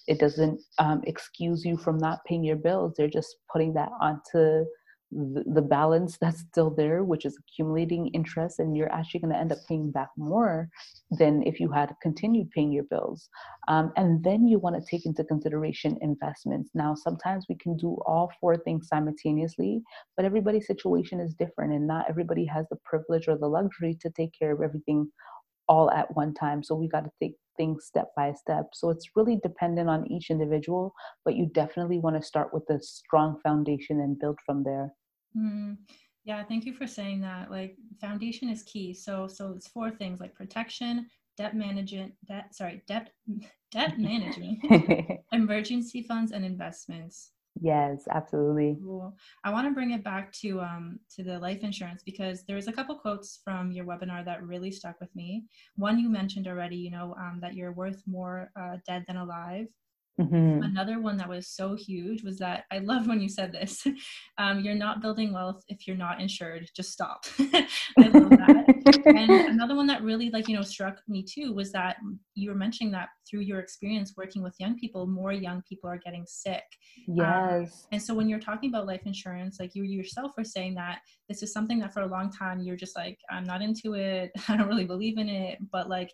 [0.07, 2.95] It doesn't um, excuse you from not paying your bills.
[2.97, 4.65] They're just putting that onto
[5.13, 9.53] the, balance that's still there, which is accumulating interest, and you're actually going to end
[9.53, 10.69] up paying back more
[11.11, 13.29] than if you had continued paying your bills.
[13.69, 16.71] Um, and then you want to take into consideration investments.
[16.75, 19.83] Now, sometimes we can do all four things simultaneously,
[20.17, 24.11] but everybody's situation is different, and not everybody has the privilege or the luxury to
[24.11, 25.11] take care of everything
[25.69, 26.63] all at one time.
[26.63, 28.67] So we got to take things step by step.
[28.73, 32.81] So it's really dependent on each individual, but you definitely want to start with a
[32.81, 34.93] strong foundation and build from there.
[35.37, 35.77] Mm,
[36.25, 37.51] yeah, thank you for saying that.
[37.51, 38.95] Like foundation is key.
[38.95, 43.11] So so it's four things like protection, debt management, debt sorry, debt
[43.73, 44.59] debt management,
[45.33, 47.33] emergency funds and investments.
[47.61, 48.77] Yes, absolutely.
[48.83, 49.17] Cool.
[49.45, 52.73] I want to bring it back to um to the life insurance because there's a
[52.73, 55.45] couple quotes from your webinar that really stuck with me.
[55.77, 59.69] One you mentioned already, you know, um, that you're worth more uh, dead than alive.
[60.21, 60.63] Mm-hmm.
[60.63, 63.87] Another one that was so huge was that I love when you said this.
[64.39, 66.69] Um, you're not building wealth if you're not insured.
[66.77, 67.25] Just stop.
[67.39, 67.67] I
[67.97, 68.67] love that.
[69.07, 71.97] and another one that really like you know struck me too was that
[72.35, 75.99] you were mentioning that through your experience working with young people, more young people are
[75.99, 76.65] getting sick.
[77.09, 77.85] Um, yes.
[77.85, 81.01] Um, and so when you're talking about life insurance, like you yourself were saying that
[81.29, 84.31] this is something that for a long time you're just like I'm not into it.
[84.49, 85.59] I don't really believe in it.
[85.73, 86.13] But like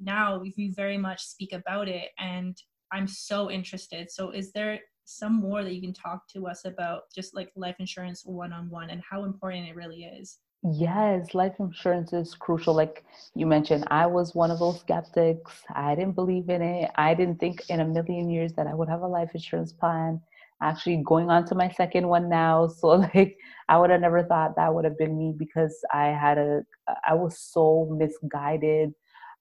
[0.00, 2.56] now you very much speak about it and
[2.92, 4.10] I'm so interested.
[4.10, 7.76] So, is there some more that you can talk to us about just like life
[7.78, 10.38] insurance one on one and how important it really is?
[10.64, 12.74] Yes, life insurance is crucial.
[12.74, 15.62] Like you mentioned, I was one of those skeptics.
[15.74, 16.90] I didn't believe in it.
[16.96, 20.20] I didn't think in a million years that I would have a life insurance plan.
[20.62, 22.68] Actually, going on to my second one now.
[22.78, 23.36] So, like,
[23.68, 26.62] I would have never thought that would have been me because I had a,
[27.08, 28.94] I was so misguided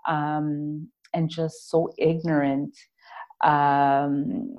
[0.07, 2.75] um, and just so ignorant
[3.43, 4.55] um,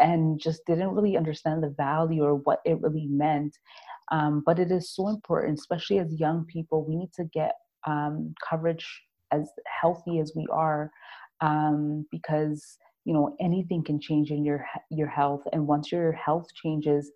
[0.00, 3.56] and just didn't really understand the value or what it really meant.
[4.10, 7.52] Um, but it is so important, especially as young people, we need to get
[7.86, 8.86] um, coverage
[9.32, 10.90] as healthy as we are
[11.40, 15.42] um, because you know anything can change in your your health.
[15.52, 17.10] And once your health changes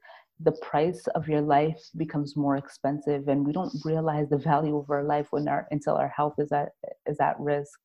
[0.45, 4.91] the price of your life becomes more expensive and we don't realize the value of
[4.91, 6.71] our life when our until our health is at
[7.07, 7.79] is at risk.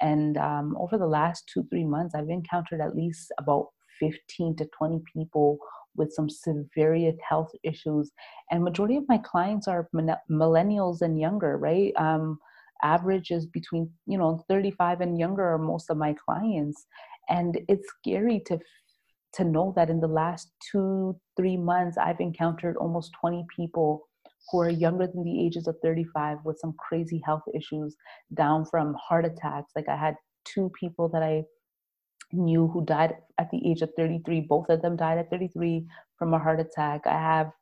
[0.00, 3.68] And um, over the last two, three months, I've encountered at least about
[4.00, 5.58] 15 to 20 people
[5.96, 8.10] with some severe health issues.
[8.50, 9.88] And majority of my clients are
[10.30, 11.92] millennials and younger, right?
[11.96, 12.38] Um,
[12.82, 16.86] average is between, you know, 35 and younger are most of my clients.
[17.28, 18.58] And it's scary to
[19.34, 24.08] to know that in the last two, three months, I've encountered almost 20 people
[24.50, 27.94] who are younger than the ages of 35 with some crazy health issues,
[28.34, 29.70] down from heart attacks.
[29.76, 31.44] Like I had two people that I
[32.32, 34.42] knew who died at the age of 33.
[34.42, 35.86] Both of them died at 33
[36.18, 37.06] from a heart attack.
[37.06, 37.52] I have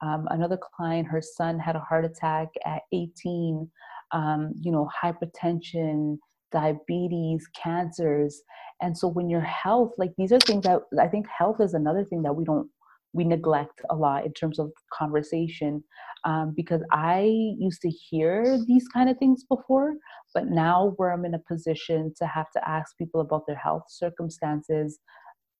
[0.00, 3.70] um, another client, her son had a heart attack at 18.
[4.12, 6.18] Um, you know, hypertension,
[6.52, 8.42] diabetes, cancers.
[8.80, 12.04] And so when your health, like these are things that I think health is another
[12.04, 12.70] thing that we don't
[13.14, 15.82] we neglect a lot in terms of conversation
[16.24, 17.22] um, because I
[17.58, 19.94] used to hear these kind of things before,
[20.34, 23.84] but now where I'm in a position to have to ask people about their health
[23.88, 24.98] circumstances,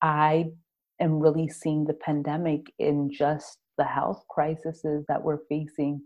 [0.02, 0.46] I
[1.00, 6.00] am really seeing the pandemic in just the health crises that we're facing.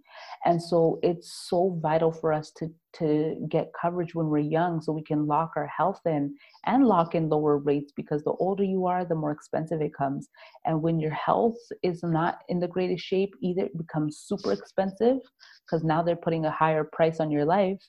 [0.45, 4.93] And so it's so vital for us to to get coverage when we're young so
[4.93, 6.35] we can lock our health in
[6.67, 10.29] and lock in lower rates because the older you are the more expensive it comes.
[10.65, 15.19] And when your health is not in the greatest shape either it becomes super expensive
[15.67, 17.81] because now they're putting a higher price on your life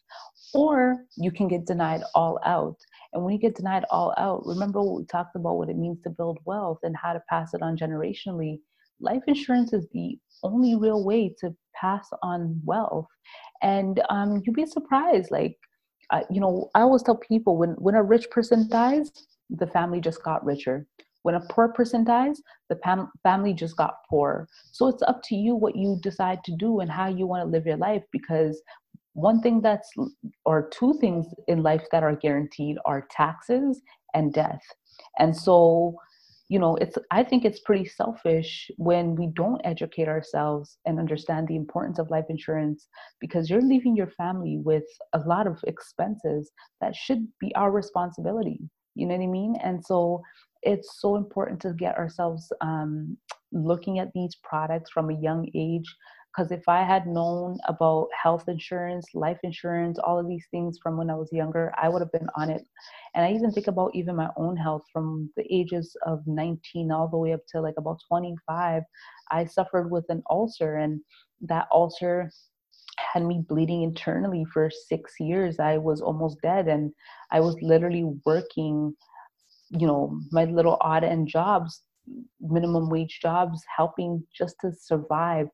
[0.54, 2.76] or you can get denied all out.
[3.14, 6.10] And when you get denied all out remember we talked about what it means to
[6.10, 8.60] build wealth and how to pass it on generationally
[9.02, 13.08] life insurance is the only real way to pass on wealth.
[13.62, 15.32] And um, you'd be surprised.
[15.32, 15.58] Like,
[16.12, 19.12] uh, you know, I always tell people when, when a rich person dies,
[19.50, 20.86] the family just got richer.
[21.24, 22.80] When a poor person dies, the
[23.24, 24.48] family just got poor.
[24.72, 27.50] So it's up to you what you decide to do and how you want to
[27.50, 28.62] live your life because
[29.14, 29.92] one thing that's,
[30.46, 33.82] or two things in life that are guaranteed are taxes
[34.14, 34.62] and death.
[35.18, 35.96] And so
[36.50, 41.48] you know it's i think it's pretty selfish when we don't educate ourselves and understand
[41.48, 42.88] the importance of life insurance
[43.22, 44.84] because you're leaving your family with
[45.14, 48.60] a lot of expenses that should be our responsibility.
[48.96, 49.56] You know what i mean?
[49.64, 50.22] And so
[50.62, 53.18] it's so important to get ourselves um,
[53.52, 55.96] looking at these products from a young age
[56.32, 60.98] because if I had known about health insurance, life insurance, all of these things from
[60.98, 62.64] when I was younger, I would have been on it.
[63.16, 67.08] And I even think about even my own health from the ages of 19 all
[67.08, 68.84] the way up to like about 25.
[69.32, 71.02] I suffered with an ulcer, and
[71.42, 72.32] that ulcer
[72.98, 75.60] had me bleeding internally for six years.
[75.60, 76.92] I was almost dead, and
[77.32, 78.96] I was literally working,
[79.70, 81.82] you know, my little odd end jobs
[82.42, 85.48] minimum wage jobs helping just to survive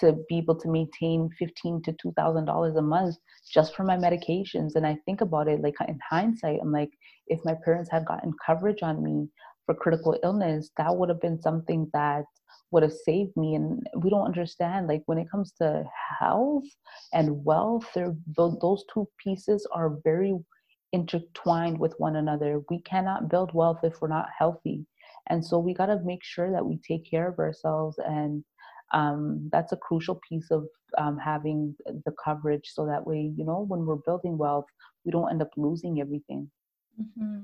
[0.00, 3.16] to be able to maintain fifteen to two thousand dollars a month
[3.52, 4.74] just for my medications.
[4.74, 6.90] And I think about it like in hindsight, I'm like,
[7.28, 9.28] if my parents had gotten coverage on me
[9.66, 12.24] for critical illness, that would have been something that
[12.70, 13.54] would have saved me.
[13.54, 15.84] And we don't understand like when it comes to
[16.18, 16.64] health
[17.12, 20.34] and wealth, there those two pieces are very
[20.92, 22.62] intertwined with one another.
[22.70, 24.86] We cannot build wealth if we're not healthy.
[25.28, 28.42] And so we got to make sure that we take care of ourselves and
[28.92, 30.66] um, that's a crucial piece of
[30.98, 34.66] um, having the coverage so that way you know when we're building wealth
[35.04, 36.50] we don't end up losing everything
[37.00, 37.40] mm-hmm.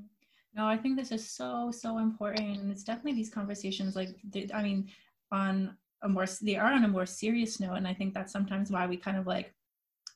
[0.55, 4.09] no i think this is so so important and it's definitely these conversations like
[4.53, 4.89] i mean
[5.31, 8.71] on a more they are on a more serious note and i think that's sometimes
[8.71, 9.55] why we kind of like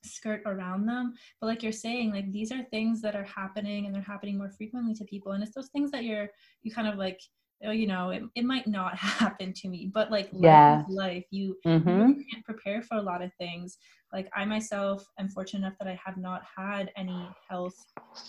[0.03, 3.95] skirt around them but like you're saying like these are things that are happening and
[3.95, 6.29] they're happening more frequently to people and it's those things that you're
[6.63, 7.21] you kind of like
[7.63, 10.85] you know, it, it might not happen to me, but like yeah.
[10.89, 12.09] life, you, mm-hmm.
[12.09, 13.77] you can't prepare for a lot of things.
[14.13, 17.75] Like I myself am fortunate enough that I have not had any health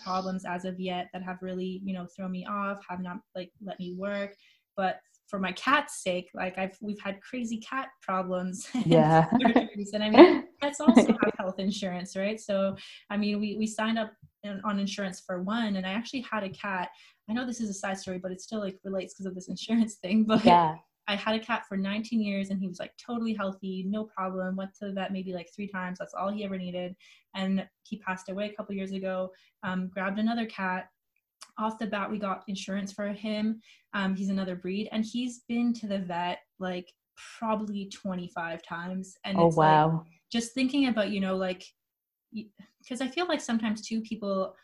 [0.04, 3.52] problems as of yet that have really, you know, thrown me off, have not like
[3.64, 4.36] let me work.
[4.78, 5.00] But
[5.32, 8.70] for my cat's sake, like I've we've had crazy cat problems.
[8.86, 9.28] Yeah.
[9.94, 12.40] and I mean, cats also have health insurance, right?
[12.40, 12.76] So
[13.10, 14.12] I mean, we we signed up
[14.64, 16.90] on insurance for one, and I actually had a cat
[17.32, 19.48] I know this is a side story, but it still like relates because of this
[19.48, 20.26] insurance thing.
[20.26, 20.76] But yeah.
[21.08, 24.56] I had a cat for 19 years and he was like totally healthy, no problem.
[24.58, 26.00] Went to the vet maybe like three times.
[26.00, 26.96] That's all he ever needed.
[27.34, 29.32] And he passed away a couple years ago.
[29.64, 30.90] Um, grabbed another cat.
[31.62, 33.62] Off the bat, we got insurance for him.
[33.94, 36.92] Um, he's another breed, and he's been to the vet like
[37.40, 39.16] probably 25 times.
[39.24, 40.04] And oh wow!
[40.04, 41.64] Like, just thinking about you know like
[42.82, 44.56] because I feel like sometimes too people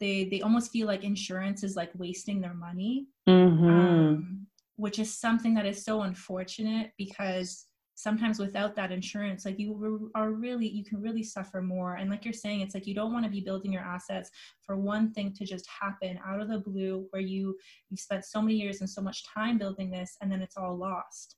[0.00, 3.68] they they almost feel like insurance is like wasting their money mm-hmm.
[3.68, 7.66] um, which is something that is so unfortunate because
[7.96, 12.24] sometimes without that insurance like you are really you can really suffer more and like
[12.24, 14.30] you're saying it's like you don't want to be building your assets
[14.62, 17.56] for one thing to just happen out of the blue where you
[17.90, 20.76] you spent so many years and so much time building this and then it's all
[20.76, 21.36] lost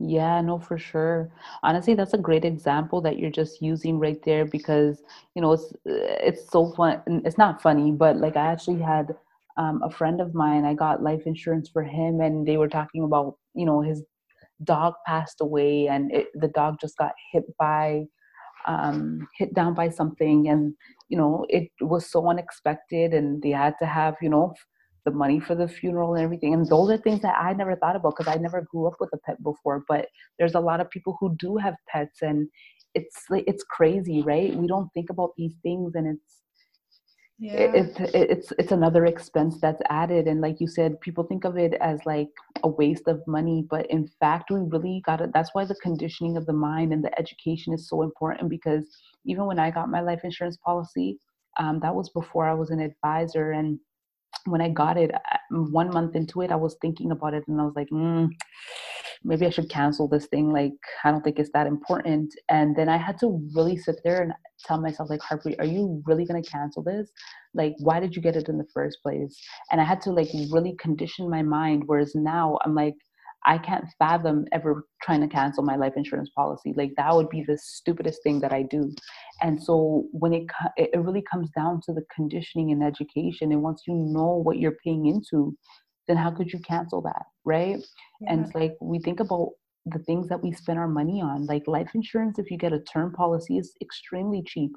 [0.00, 1.30] yeah, no, for sure.
[1.62, 5.02] Honestly, that's a great example that you're just using right there because
[5.34, 7.00] you know it's it's so fun.
[7.24, 9.14] It's not funny, but like I actually had
[9.56, 10.64] um, a friend of mine.
[10.64, 14.02] I got life insurance for him, and they were talking about you know his
[14.62, 18.04] dog passed away, and it, the dog just got hit by
[18.66, 20.74] um, hit down by something, and
[21.08, 24.54] you know it was so unexpected, and they had to have you know
[25.04, 26.54] the money for the funeral and everything.
[26.54, 29.10] And those are things that I never thought about because I never grew up with
[29.12, 29.84] a pet before.
[29.86, 32.48] But there's a lot of people who do have pets, and
[32.94, 34.54] it's it's crazy, right?
[34.54, 36.43] We don't think about these things, and it's
[37.38, 37.72] yeah.
[37.74, 41.74] it's it's it's another expense that's added and like you said people think of it
[41.74, 42.28] as like
[42.62, 46.36] a waste of money but in fact we really got it that's why the conditioning
[46.36, 48.86] of the mind and the education is so important because
[49.24, 51.18] even when i got my life insurance policy
[51.58, 53.78] um, that was before i was an advisor and
[54.46, 55.10] when I got it,
[55.50, 58.28] one month into it, I was thinking about it and I was like, mm,
[59.24, 60.52] maybe I should cancel this thing.
[60.52, 60.72] Like,
[61.02, 62.34] I don't think it's that important.
[62.48, 64.32] And then I had to really sit there and
[64.64, 67.10] tell myself, like, Harprit, are you really going to cancel this?
[67.54, 69.36] Like, why did you get it in the first place?
[69.70, 71.84] And I had to like really condition my mind.
[71.86, 72.94] Whereas now I'm like,
[73.46, 76.72] I can't fathom ever trying to cancel my life insurance policy.
[76.76, 78.94] Like that would be the stupidest thing that I do.
[79.42, 80.46] And so when it
[80.76, 84.78] it really comes down to the conditioning and education, and once you know what you're
[84.82, 85.56] paying into,
[86.08, 87.78] then how could you cancel that, right?
[88.20, 88.32] Yeah.
[88.32, 89.50] And it's like we think about
[89.86, 92.38] the things that we spend our money on, like life insurance.
[92.38, 94.72] If you get a term policy, is extremely cheap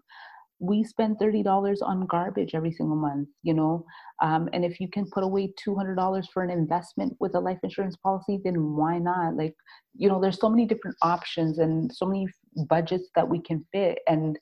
[0.60, 3.86] we spend $30 on garbage every single month you know
[4.22, 7.96] um, and if you can put away $200 for an investment with a life insurance
[7.98, 9.56] policy then why not like
[9.96, 12.28] you know there's so many different options and so many
[12.70, 14.38] budgets that we can fit and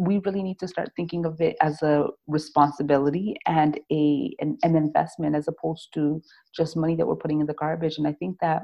[0.00, 4.74] we really need to start thinking of it as a responsibility and a an, an
[4.76, 6.22] investment as opposed to
[6.56, 8.62] just money that we're putting in the garbage and i think that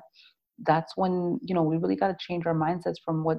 [0.66, 3.38] that's when you know we really got to change our mindsets from what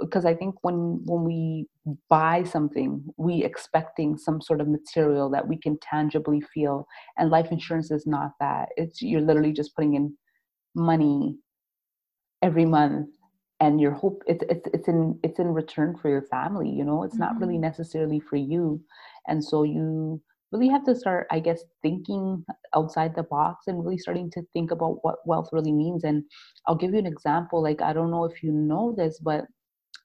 [0.00, 1.66] because I think when when we
[2.08, 6.86] buy something, we expecting some sort of material that we can tangibly feel,
[7.18, 8.68] and life insurance is not that.
[8.76, 10.16] It's you're literally just putting in
[10.74, 11.36] money
[12.42, 13.08] every month,
[13.62, 16.68] and your hope it's it's it's in it's in return for your family.
[16.68, 17.22] You know, it's mm-hmm.
[17.22, 17.70] not really mm-hmm.
[17.70, 18.82] necessarily for you,
[19.28, 22.44] and so you really have to start, I guess, thinking
[22.76, 26.02] outside the box and really starting to think about what wealth really means.
[26.04, 26.24] And
[26.66, 27.62] I'll give you an example.
[27.62, 29.44] Like I don't know if you know this, but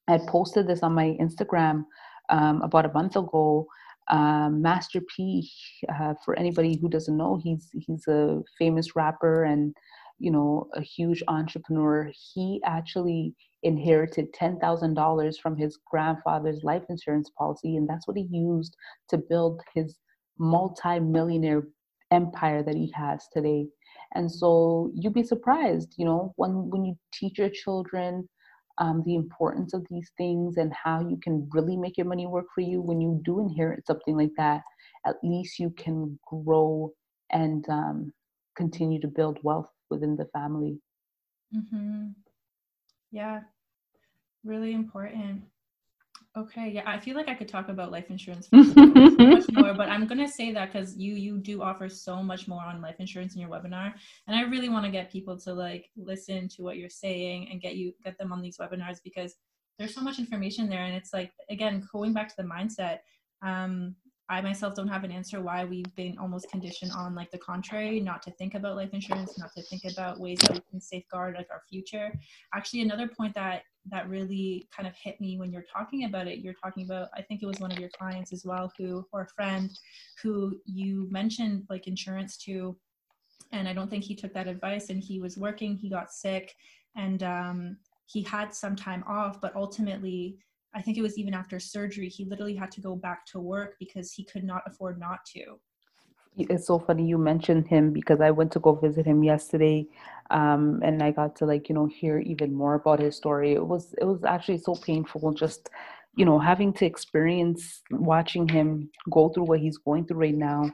[0.07, 1.83] I posted this on my Instagram
[2.29, 3.67] um, about a month ago.
[4.09, 5.49] Um, Master P,
[5.93, 9.75] uh, for anybody who doesn't know, he's he's a famous rapper and
[10.19, 12.09] you know a huge entrepreneur.
[12.33, 13.33] He actually
[13.63, 18.75] inherited ten thousand dollars from his grandfather's life insurance policy, and that's what he used
[19.09, 19.97] to build his
[20.39, 21.63] multi-millionaire
[22.11, 23.67] empire that he has today.
[24.15, 28.27] And so you'd be surprised, you know, when when you teach your children
[28.79, 32.45] um, the importance of these things and how you can really make your money work
[32.53, 34.61] for you when you do inherit something like that
[35.05, 36.91] at least you can grow
[37.31, 38.11] and um,
[38.55, 40.77] continue to build wealth within the family
[41.55, 42.07] mm-hmm.
[43.11, 43.41] Yeah
[44.43, 45.43] really important
[46.37, 50.05] Okay, yeah, I feel like I could talk about life insurance much more, but I'm
[50.05, 53.41] gonna say that because you you do offer so much more on life insurance in
[53.41, 53.93] your webinar,
[54.27, 57.59] and I really want to get people to like listen to what you're saying and
[57.59, 59.35] get you get them on these webinars because
[59.79, 62.99] there's so much information there, and it's like again going back to the mindset.
[63.41, 63.95] Um,
[64.29, 68.01] I myself don't have an answer why we've been almost conditioned on like the contrary,
[68.01, 71.35] not to think about life insurance, not to think about ways that we can safeguard
[71.35, 72.11] like our future.
[72.53, 76.39] Actually, another point that that really kind of hit me when you're talking about it,
[76.39, 79.21] you're talking about I think it was one of your clients as well who or
[79.21, 79.71] a friend
[80.21, 82.77] who you mentioned like insurance to
[83.53, 86.53] and I don't think he took that advice and he was working, he got sick
[86.97, 90.37] and um he had some time off, but ultimately
[90.77, 93.75] I think it was even after surgery, he literally had to go back to work
[93.79, 95.59] because he could not afford not to.
[96.37, 99.87] It's so funny you mentioned him because I went to go visit him yesterday,
[100.29, 103.53] um, and I got to like you know hear even more about his story.
[103.53, 105.71] It was it was actually so painful just
[106.15, 110.69] you know having to experience watching him go through what he's going through right now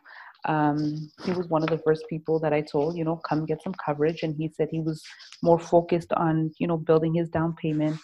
[0.45, 3.63] um, he was one of the first people that I told, you know, come get
[3.63, 4.23] some coverage.
[4.23, 5.01] And he said he was
[5.41, 7.97] more focused on, you know, building his down payment.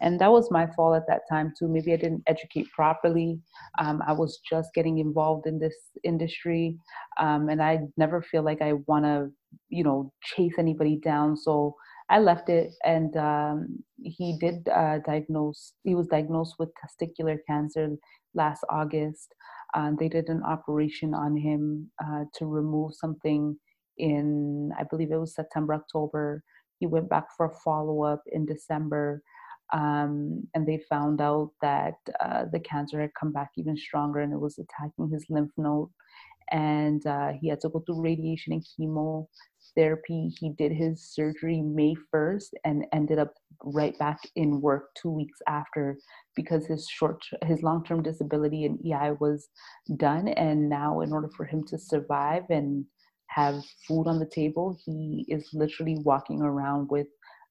[0.00, 1.68] And that was my fault at that time, too.
[1.68, 3.40] Maybe I didn't educate properly.
[3.78, 6.76] Um, I was just getting involved in this industry.
[7.18, 9.30] Um, and I never feel like I want to,
[9.68, 11.36] you know, chase anybody down.
[11.36, 11.74] So
[12.10, 12.72] I left it.
[12.84, 17.96] And um, he did uh, diagnose, he was diagnosed with testicular cancer
[18.34, 19.34] last August.
[19.76, 23.56] Uh, they did an operation on him uh, to remove something
[23.98, 26.42] in, I believe it was September, October.
[26.80, 29.22] He went back for a follow up in December.
[29.74, 34.32] Um, and they found out that uh, the cancer had come back even stronger and
[34.32, 35.90] it was attacking his lymph node.
[36.50, 39.26] And uh, he had to go through radiation and chemo
[39.76, 40.34] therapy.
[40.38, 45.38] He did his surgery May 1st and ended up right back in work two weeks
[45.48, 45.96] after
[46.34, 49.48] because his short his long-term disability and EI was
[49.96, 52.84] done and now in order for him to survive and
[53.28, 57.06] have food on the table he is literally walking around with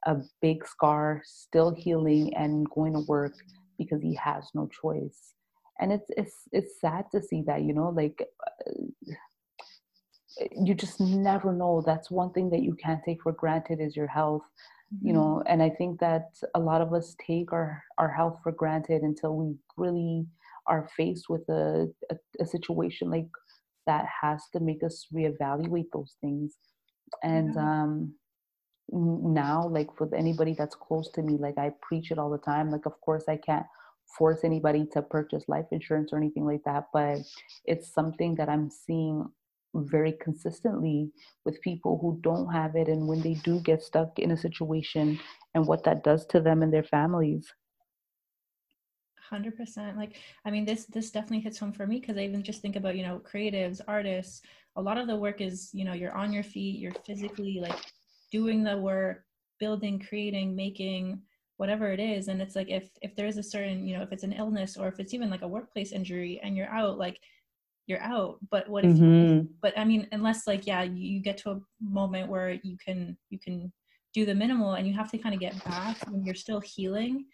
[0.06, 3.34] a big scar still healing and going to work
[3.78, 5.35] because he has no choice
[5.80, 8.72] and it's it's it's sad to see that you know like uh,
[10.52, 11.82] you just never know.
[11.86, 14.44] That's one thing that you can't take for granted is your health
[14.94, 15.08] mm-hmm.
[15.08, 18.52] you know and i think that a lot of us take our our health for
[18.52, 20.26] granted until we really
[20.68, 23.28] are faced with a, a, a situation like
[23.86, 26.58] that has to make us reevaluate those things.
[27.24, 28.14] And um
[28.92, 32.70] now like with anybody that's close to me like i preach it all the time
[32.70, 33.66] like of course i can't
[34.18, 37.18] force anybody to purchase life insurance or anything like that but
[37.66, 39.26] it's something that i'm seeing
[39.76, 41.12] very consistently
[41.44, 45.20] with people who don't have it and when they do get stuck in a situation
[45.54, 47.52] and what that does to them and their families.
[49.32, 52.62] 100% like i mean this this definitely hits home for me because i even just
[52.62, 54.42] think about you know creatives artists
[54.76, 57.80] a lot of the work is you know you're on your feet you're physically like
[58.32, 59.24] doing the work
[59.60, 61.20] building creating making
[61.58, 64.24] whatever it is and it's like if if there's a certain you know if it's
[64.24, 67.20] an illness or if it's even like a workplace injury and you're out like
[67.88, 69.46] you're out but what if mm-hmm.
[69.62, 73.16] but i mean unless like yeah you, you get to a moment where you can
[73.30, 73.72] you can
[74.14, 77.26] do the minimal and you have to kind of get back when you're still healing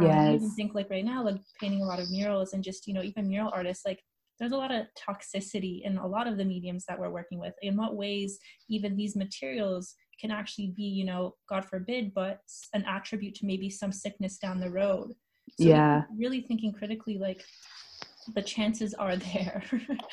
[0.00, 0.12] yes.
[0.12, 2.86] Um, I even think like right now, like painting a lot of murals and just,
[2.86, 4.02] you know, even mural artists, like
[4.38, 7.54] there's a lot of toxicity in a lot of the mediums that we're working with.
[7.62, 12.40] In what ways even these materials can actually be, you know, God forbid, but
[12.74, 15.14] an attribute to maybe some sickness down the road.
[15.58, 16.02] So yeah.
[16.16, 17.44] Really thinking critically, like
[18.34, 19.62] the chances are there.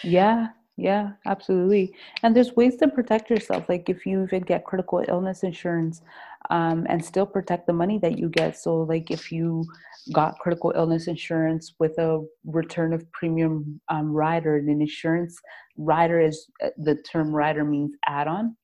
[0.04, 0.48] yeah.
[0.78, 1.96] Yeah, absolutely.
[2.22, 3.70] And there's ways to protect yourself.
[3.70, 6.02] Like if you even get critical illness insurance
[6.50, 8.58] um, and still protect the money that you get.
[8.58, 9.66] So, like if you
[10.14, 15.40] got critical illness insurance with a return of premium um, rider, and an insurance
[15.78, 18.56] rider is uh, the term rider means add on.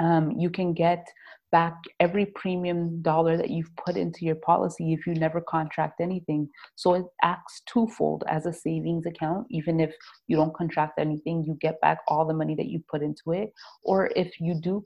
[0.00, 1.06] Um, you can get
[1.52, 6.48] back every premium dollar that you've put into your policy if you never contract anything.
[6.74, 9.46] So it acts twofold as a savings account.
[9.50, 9.94] Even if
[10.26, 13.52] you don't contract anything, you get back all the money that you put into it.
[13.82, 14.82] Or if you do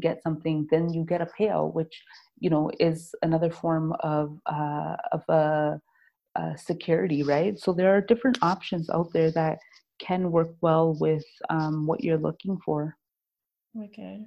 [0.00, 2.02] get something, then you get a payout, which
[2.38, 5.80] you know is another form of uh, of a,
[6.36, 7.58] a security, right?
[7.58, 9.58] So there are different options out there that
[9.98, 12.96] can work well with um, what you're looking for.
[13.84, 14.26] Okay.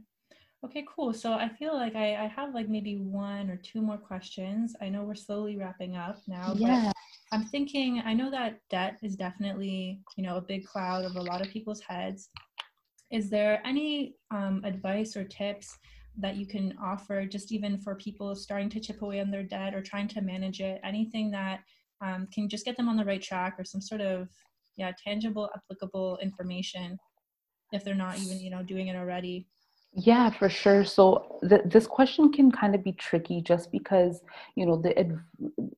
[0.66, 1.14] Okay, cool.
[1.14, 4.76] So I feel like I, I have like maybe one or two more questions.
[4.82, 6.92] I know we're slowly wrapping up now, yeah.
[7.32, 11.24] I'm thinking, I know that debt is definitely, you know, a big cloud over a
[11.24, 12.30] lot of people's heads.
[13.12, 15.78] Is there any um, advice or tips
[16.18, 19.76] that you can offer just even for people starting to chip away on their debt
[19.76, 20.82] or trying to manage it?
[20.84, 21.60] Anything that
[22.02, 24.30] um, can just get them on the right track or some sort of,
[24.78, 26.98] yeah, tangible, applicable information
[27.72, 29.48] if they're not even, you know, doing it already?
[29.96, 30.84] Yeah, for sure.
[30.84, 34.22] So th- this question can kind of be tricky just because,
[34.56, 35.22] you know, the adv-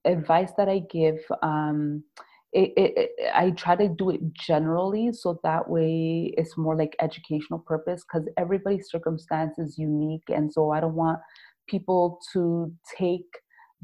[0.06, 2.04] advice that I give, um,
[2.52, 6.96] it, it, it, I try to do it generally so that way it's more like
[7.00, 10.24] educational purpose because everybody's circumstance is unique.
[10.30, 11.20] And so I don't want
[11.68, 13.28] people to take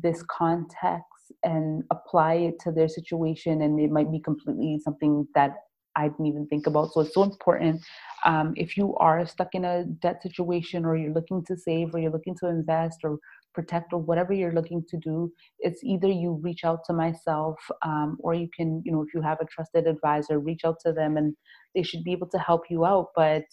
[0.01, 1.03] this context
[1.43, 5.51] and apply it to their situation and it might be completely something that
[5.96, 6.94] I didn't even think about.
[6.94, 7.82] So it's so important
[8.26, 12.00] um, if you are stuck in a debt situation or you're looking to save or
[12.00, 13.20] you're looking to invest or
[13.54, 18.18] protect or whatever you're looking to do it's either you reach out to myself um,
[18.20, 21.18] or you can you know if you have a trusted advisor reach out to them
[21.18, 21.36] and
[21.76, 23.08] they should be able to help you out.
[23.16, 23.44] But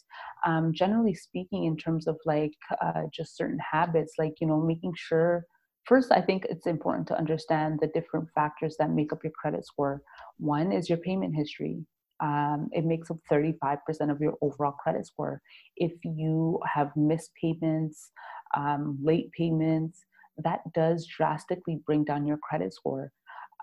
[0.46, 4.94] um, generally speaking in terms of like uh, just certain habits like you know making
[4.96, 5.44] sure
[5.84, 9.66] first i think it's important to understand the different factors that make up your credit
[9.66, 10.02] score.
[10.38, 11.84] One is your payment history
[12.20, 13.78] um, it makes up 35%
[14.10, 15.40] of your overall credit score.
[15.76, 18.10] If you have missed payments,
[18.56, 20.04] um, late payments,
[20.38, 23.12] that does drastically bring down your credit score.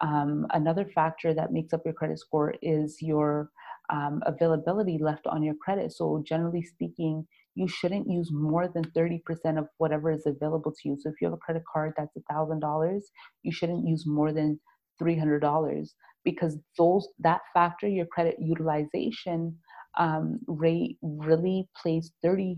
[0.02, 3.50] Um, another factor that makes up your credit score is your
[3.90, 5.92] um, availability left on your credit.
[5.92, 9.22] So, generally speaking, you shouldn't use more than 30%
[9.58, 10.98] of whatever is available to you.
[11.00, 13.02] So, if you have a credit card that's $1,000,
[13.44, 14.60] you shouldn't use more than
[15.02, 15.90] $300
[16.28, 19.56] because those that factor your credit utilization
[19.98, 22.58] um, rate really plays 30%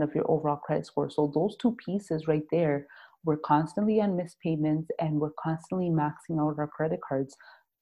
[0.00, 1.10] of your overall credit score.
[1.10, 2.86] So those two pieces right there
[3.24, 7.34] we're constantly on missed payments and we're constantly maxing out our credit cards.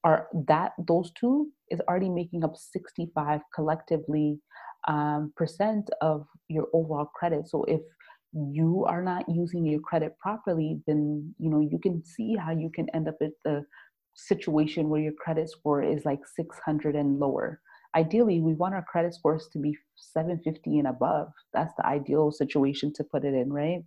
[0.05, 4.39] Are that those two is already making up 65 collectively
[4.87, 7.47] um, percent of your overall credit.
[7.47, 7.81] So if
[8.33, 12.69] you are not using your credit properly then you know you can see how you
[12.73, 13.63] can end up at the
[14.15, 17.59] situation where your credit score is like 600 and lower.
[17.95, 21.31] Ideally, we want our credit scores to be 750 and above.
[21.53, 23.83] That's the ideal situation to put it in, right?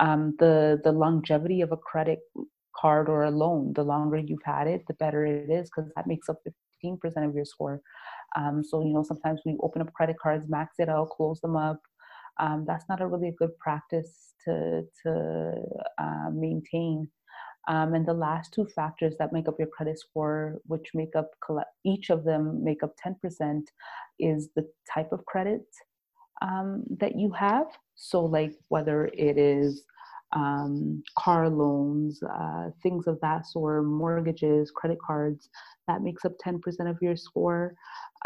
[0.00, 2.18] Um, the the longevity of a credit
[2.76, 6.08] card or a loan, the longer you've had it, the better it is because that
[6.08, 6.38] makes up
[6.84, 7.80] 15% of your score.
[8.36, 11.56] Um, so you know sometimes we open up credit cards, max it out, close them
[11.56, 11.80] up.
[12.40, 15.54] Um, that's not a really good practice to to
[15.98, 17.08] uh, maintain
[17.68, 21.30] um, and the last two factors that make up your credit score, which make up
[21.84, 23.62] each of them make up 10%,
[24.18, 25.66] is the type of credit
[26.42, 27.66] um, that you have.
[27.94, 29.84] So, like whether it is
[30.34, 35.48] um, car loans, uh, things of that sort, mortgages, credit cards,
[35.88, 36.60] that makes up 10%
[36.90, 37.74] of your score.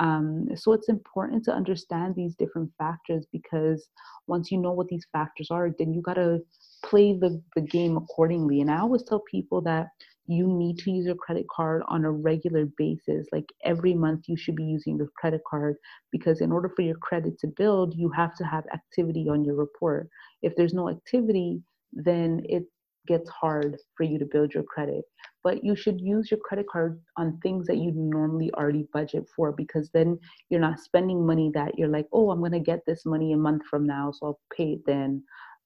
[0.01, 3.89] Um, so it's important to understand these different factors because
[4.27, 6.41] once you know what these factors are, then you got to
[6.85, 8.61] play the, the game accordingly.
[8.61, 9.89] And I always tell people that
[10.29, 13.27] you need to use your credit card on a regular basis.
[13.33, 15.77] Like every month, you should be using your credit card
[16.13, 19.57] because in order for your credit to build, you have to have activity on your
[19.57, 20.09] report.
[20.43, 22.64] If there's no activity, then it
[23.07, 25.05] gets hard for you to build your credit.
[25.43, 29.53] But you should use your credit card on things that you normally already budget for
[29.53, 30.18] because then
[30.51, 33.36] you're not spending money that you're like, oh, I'm going to get this money a
[33.36, 35.22] month from now, so I'll pay it then.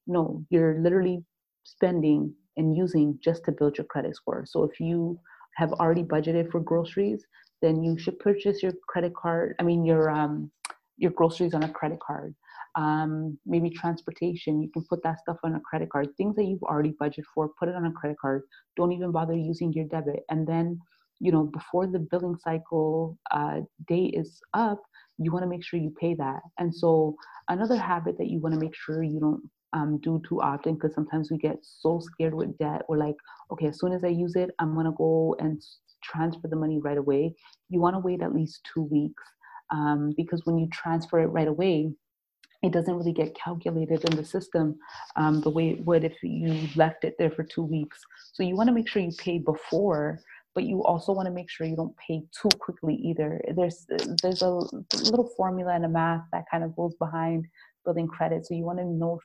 [0.07, 1.25] No, you're literally
[1.65, 4.45] spending and using just to build your credit score.
[4.47, 5.19] So if you
[5.57, 7.25] have already budgeted for groceries,
[7.61, 10.51] then you should purchase your credit card, I mean your um
[10.99, 12.35] your groceries on a credit card
[12.75, 14.63] um, maybe transportation.
[14.63, 16.09] You can put that stuff on a credit card.
[16.17, 18.43] Things that you've already budgeted for, put it on a credit card.
[18.77, 20.21] Don't even bother using your debit.
[20.31, 20.79] And then,
[21.21, 24.81] you know, before the billing cycle uh, date is up,
[25.19, 26.41] you want to make sure you pay that.
[26.59, 27.15] And so,
[27.49, 29.43] another habit that you want to make sure you don't
[29.75, 32.83] um, do too often, because sometimes we get so scared with debt.
[32.89, 33.17] We're like,
[33.53, 35.63] okay, as soon as I use it, I'm to go and
[36.03, 37.35] transfer the money right away.
[37.69, 39.23] You want to wait at least two weeks.
[39.71, 41.93] Um, because when you transfer it right away,
[42.63, 44.79] it doesn't really get calculated in the system
[45.17, 47.99] um, the way it would if you left it there for two weeks.
[48.33, 50.21] So you want to make sure you pay before,
[50.55, 53.41] but you also want to make sure you don't pay too quickly either.
[53.57, 53.87] There's
[54.23, 57.47] there's a little formula and a math that kind of goes behind
[57.85, 58.47] building credit.
[58.47, 59.19] So you want to know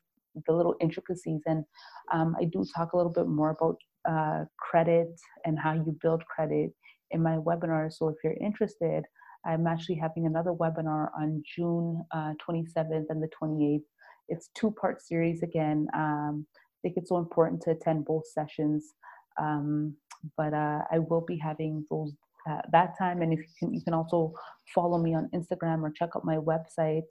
[0.46, 1.42] the little intricacies.
[1.46, 1.64] And
[2.12, 3.78] um, I do talk a little bit more about
[4.10, 5.10] uh, credit
[5.46, 6.72] and how you build credit
[7.12, 7.92] in my webinar.
[7.92, 9.06] So if you're interested,
[9.46, 13.84] I'm actually having another webinar on June uh, 27th and the 28th.
[14.30, 15.88] It's two part series again.
[15.94, 18.94] Um, I think it's so important to attend both sessions.
[19.40, 19.96] Um,
[20.36, 22.14] but uh, I will be having those
[22.50, 23.22] uh, that time.
[23.22, 24.34] And if you can, you can also
[24.74, 27.08] follow me on Instagram or check out my website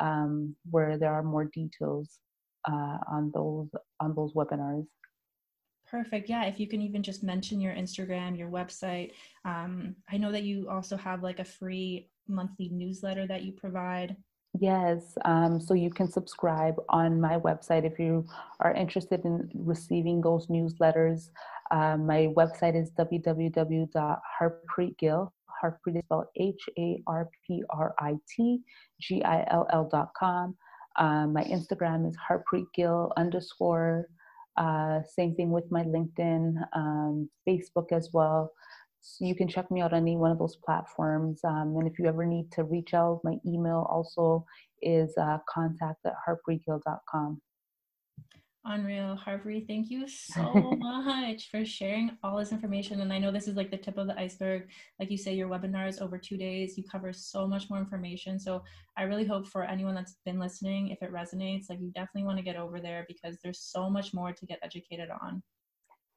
[0.00, 2.18] um, where there are more details
[2.68, 3.68] uh, on those
[4.00, 4.86] on those webinars.
[5.92, 6.28] Perfect.
[6.30, 6.46] Yeah.
[6.46, 9.12] If you can even just mention your Instagram, your website.
[9.44, 14.16] Um, I know that you also have like a free monthly newsletter that you provide.
[14.58, 15.18] Yes.
[15.26, 18.24] Um, so you can subscribe on my website if you
[18.60, 21.28] are interested in receiving those newsletters.
[21.70, 25.30] Uh, my website is www.harpritgill.
[25.62, 28.62] Harprit is spelled H A R P R I T
[28.98, 30.56] G I L L dot com.
[30.96, 34.08] Um, my Instagram is harpritgill underscore
[34.56, 38.52] uh, same thing with my LinkedIn, um, Facebook as well.
[39.00, 41.40] So you can check me out on any one of those platforms.
[41.44, 44.44] Um, and if you ever need to reach out, my email also
[44.80, 47.40] is uh, contact at harpritgill.com.
[48.64, 49.16] Unreal.
[49.16, 53.00] Harprit, thank you so much for sharing all this information.
[53.00, 54.68] And I know this is like the tip of the iceberg.
[55.00, 56.78] Like you say, your webinar is over two days.
[56.78, 58.38] You cover so much more information.
[58.38, 58.62] So
[58.96, 62.38] I really hope for anyone that's been listening, if it resonates, like you definitely want
[62.38, 65.42] to get over there because there's so much more to get educated on.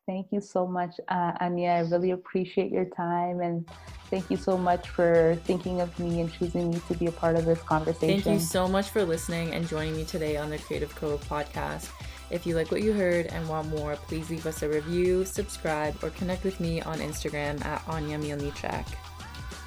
[0.05, 1.69] Thank you so much, uh, Anya.
[1.69, 3.67] I really appreciate your time and
[4.11, 7.35] thank you so much for thinking of me and choosing me to be a part
[7.35, 8.21] of this conversation.
[8.21, 11.89] Thank you so much for listening and joining me today on the Creative Cove podcast.
[12.31, 16.03] If you like what you heard and want more, please leave us a review, subscribe,
[16.03, 18.85] or connect with me on Instagram at Anya Mielnichak.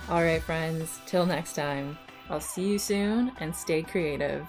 [0.08, 1.98] All right, friends, till next time,
[2.30, 4.46] I'll see you soon and stay creative.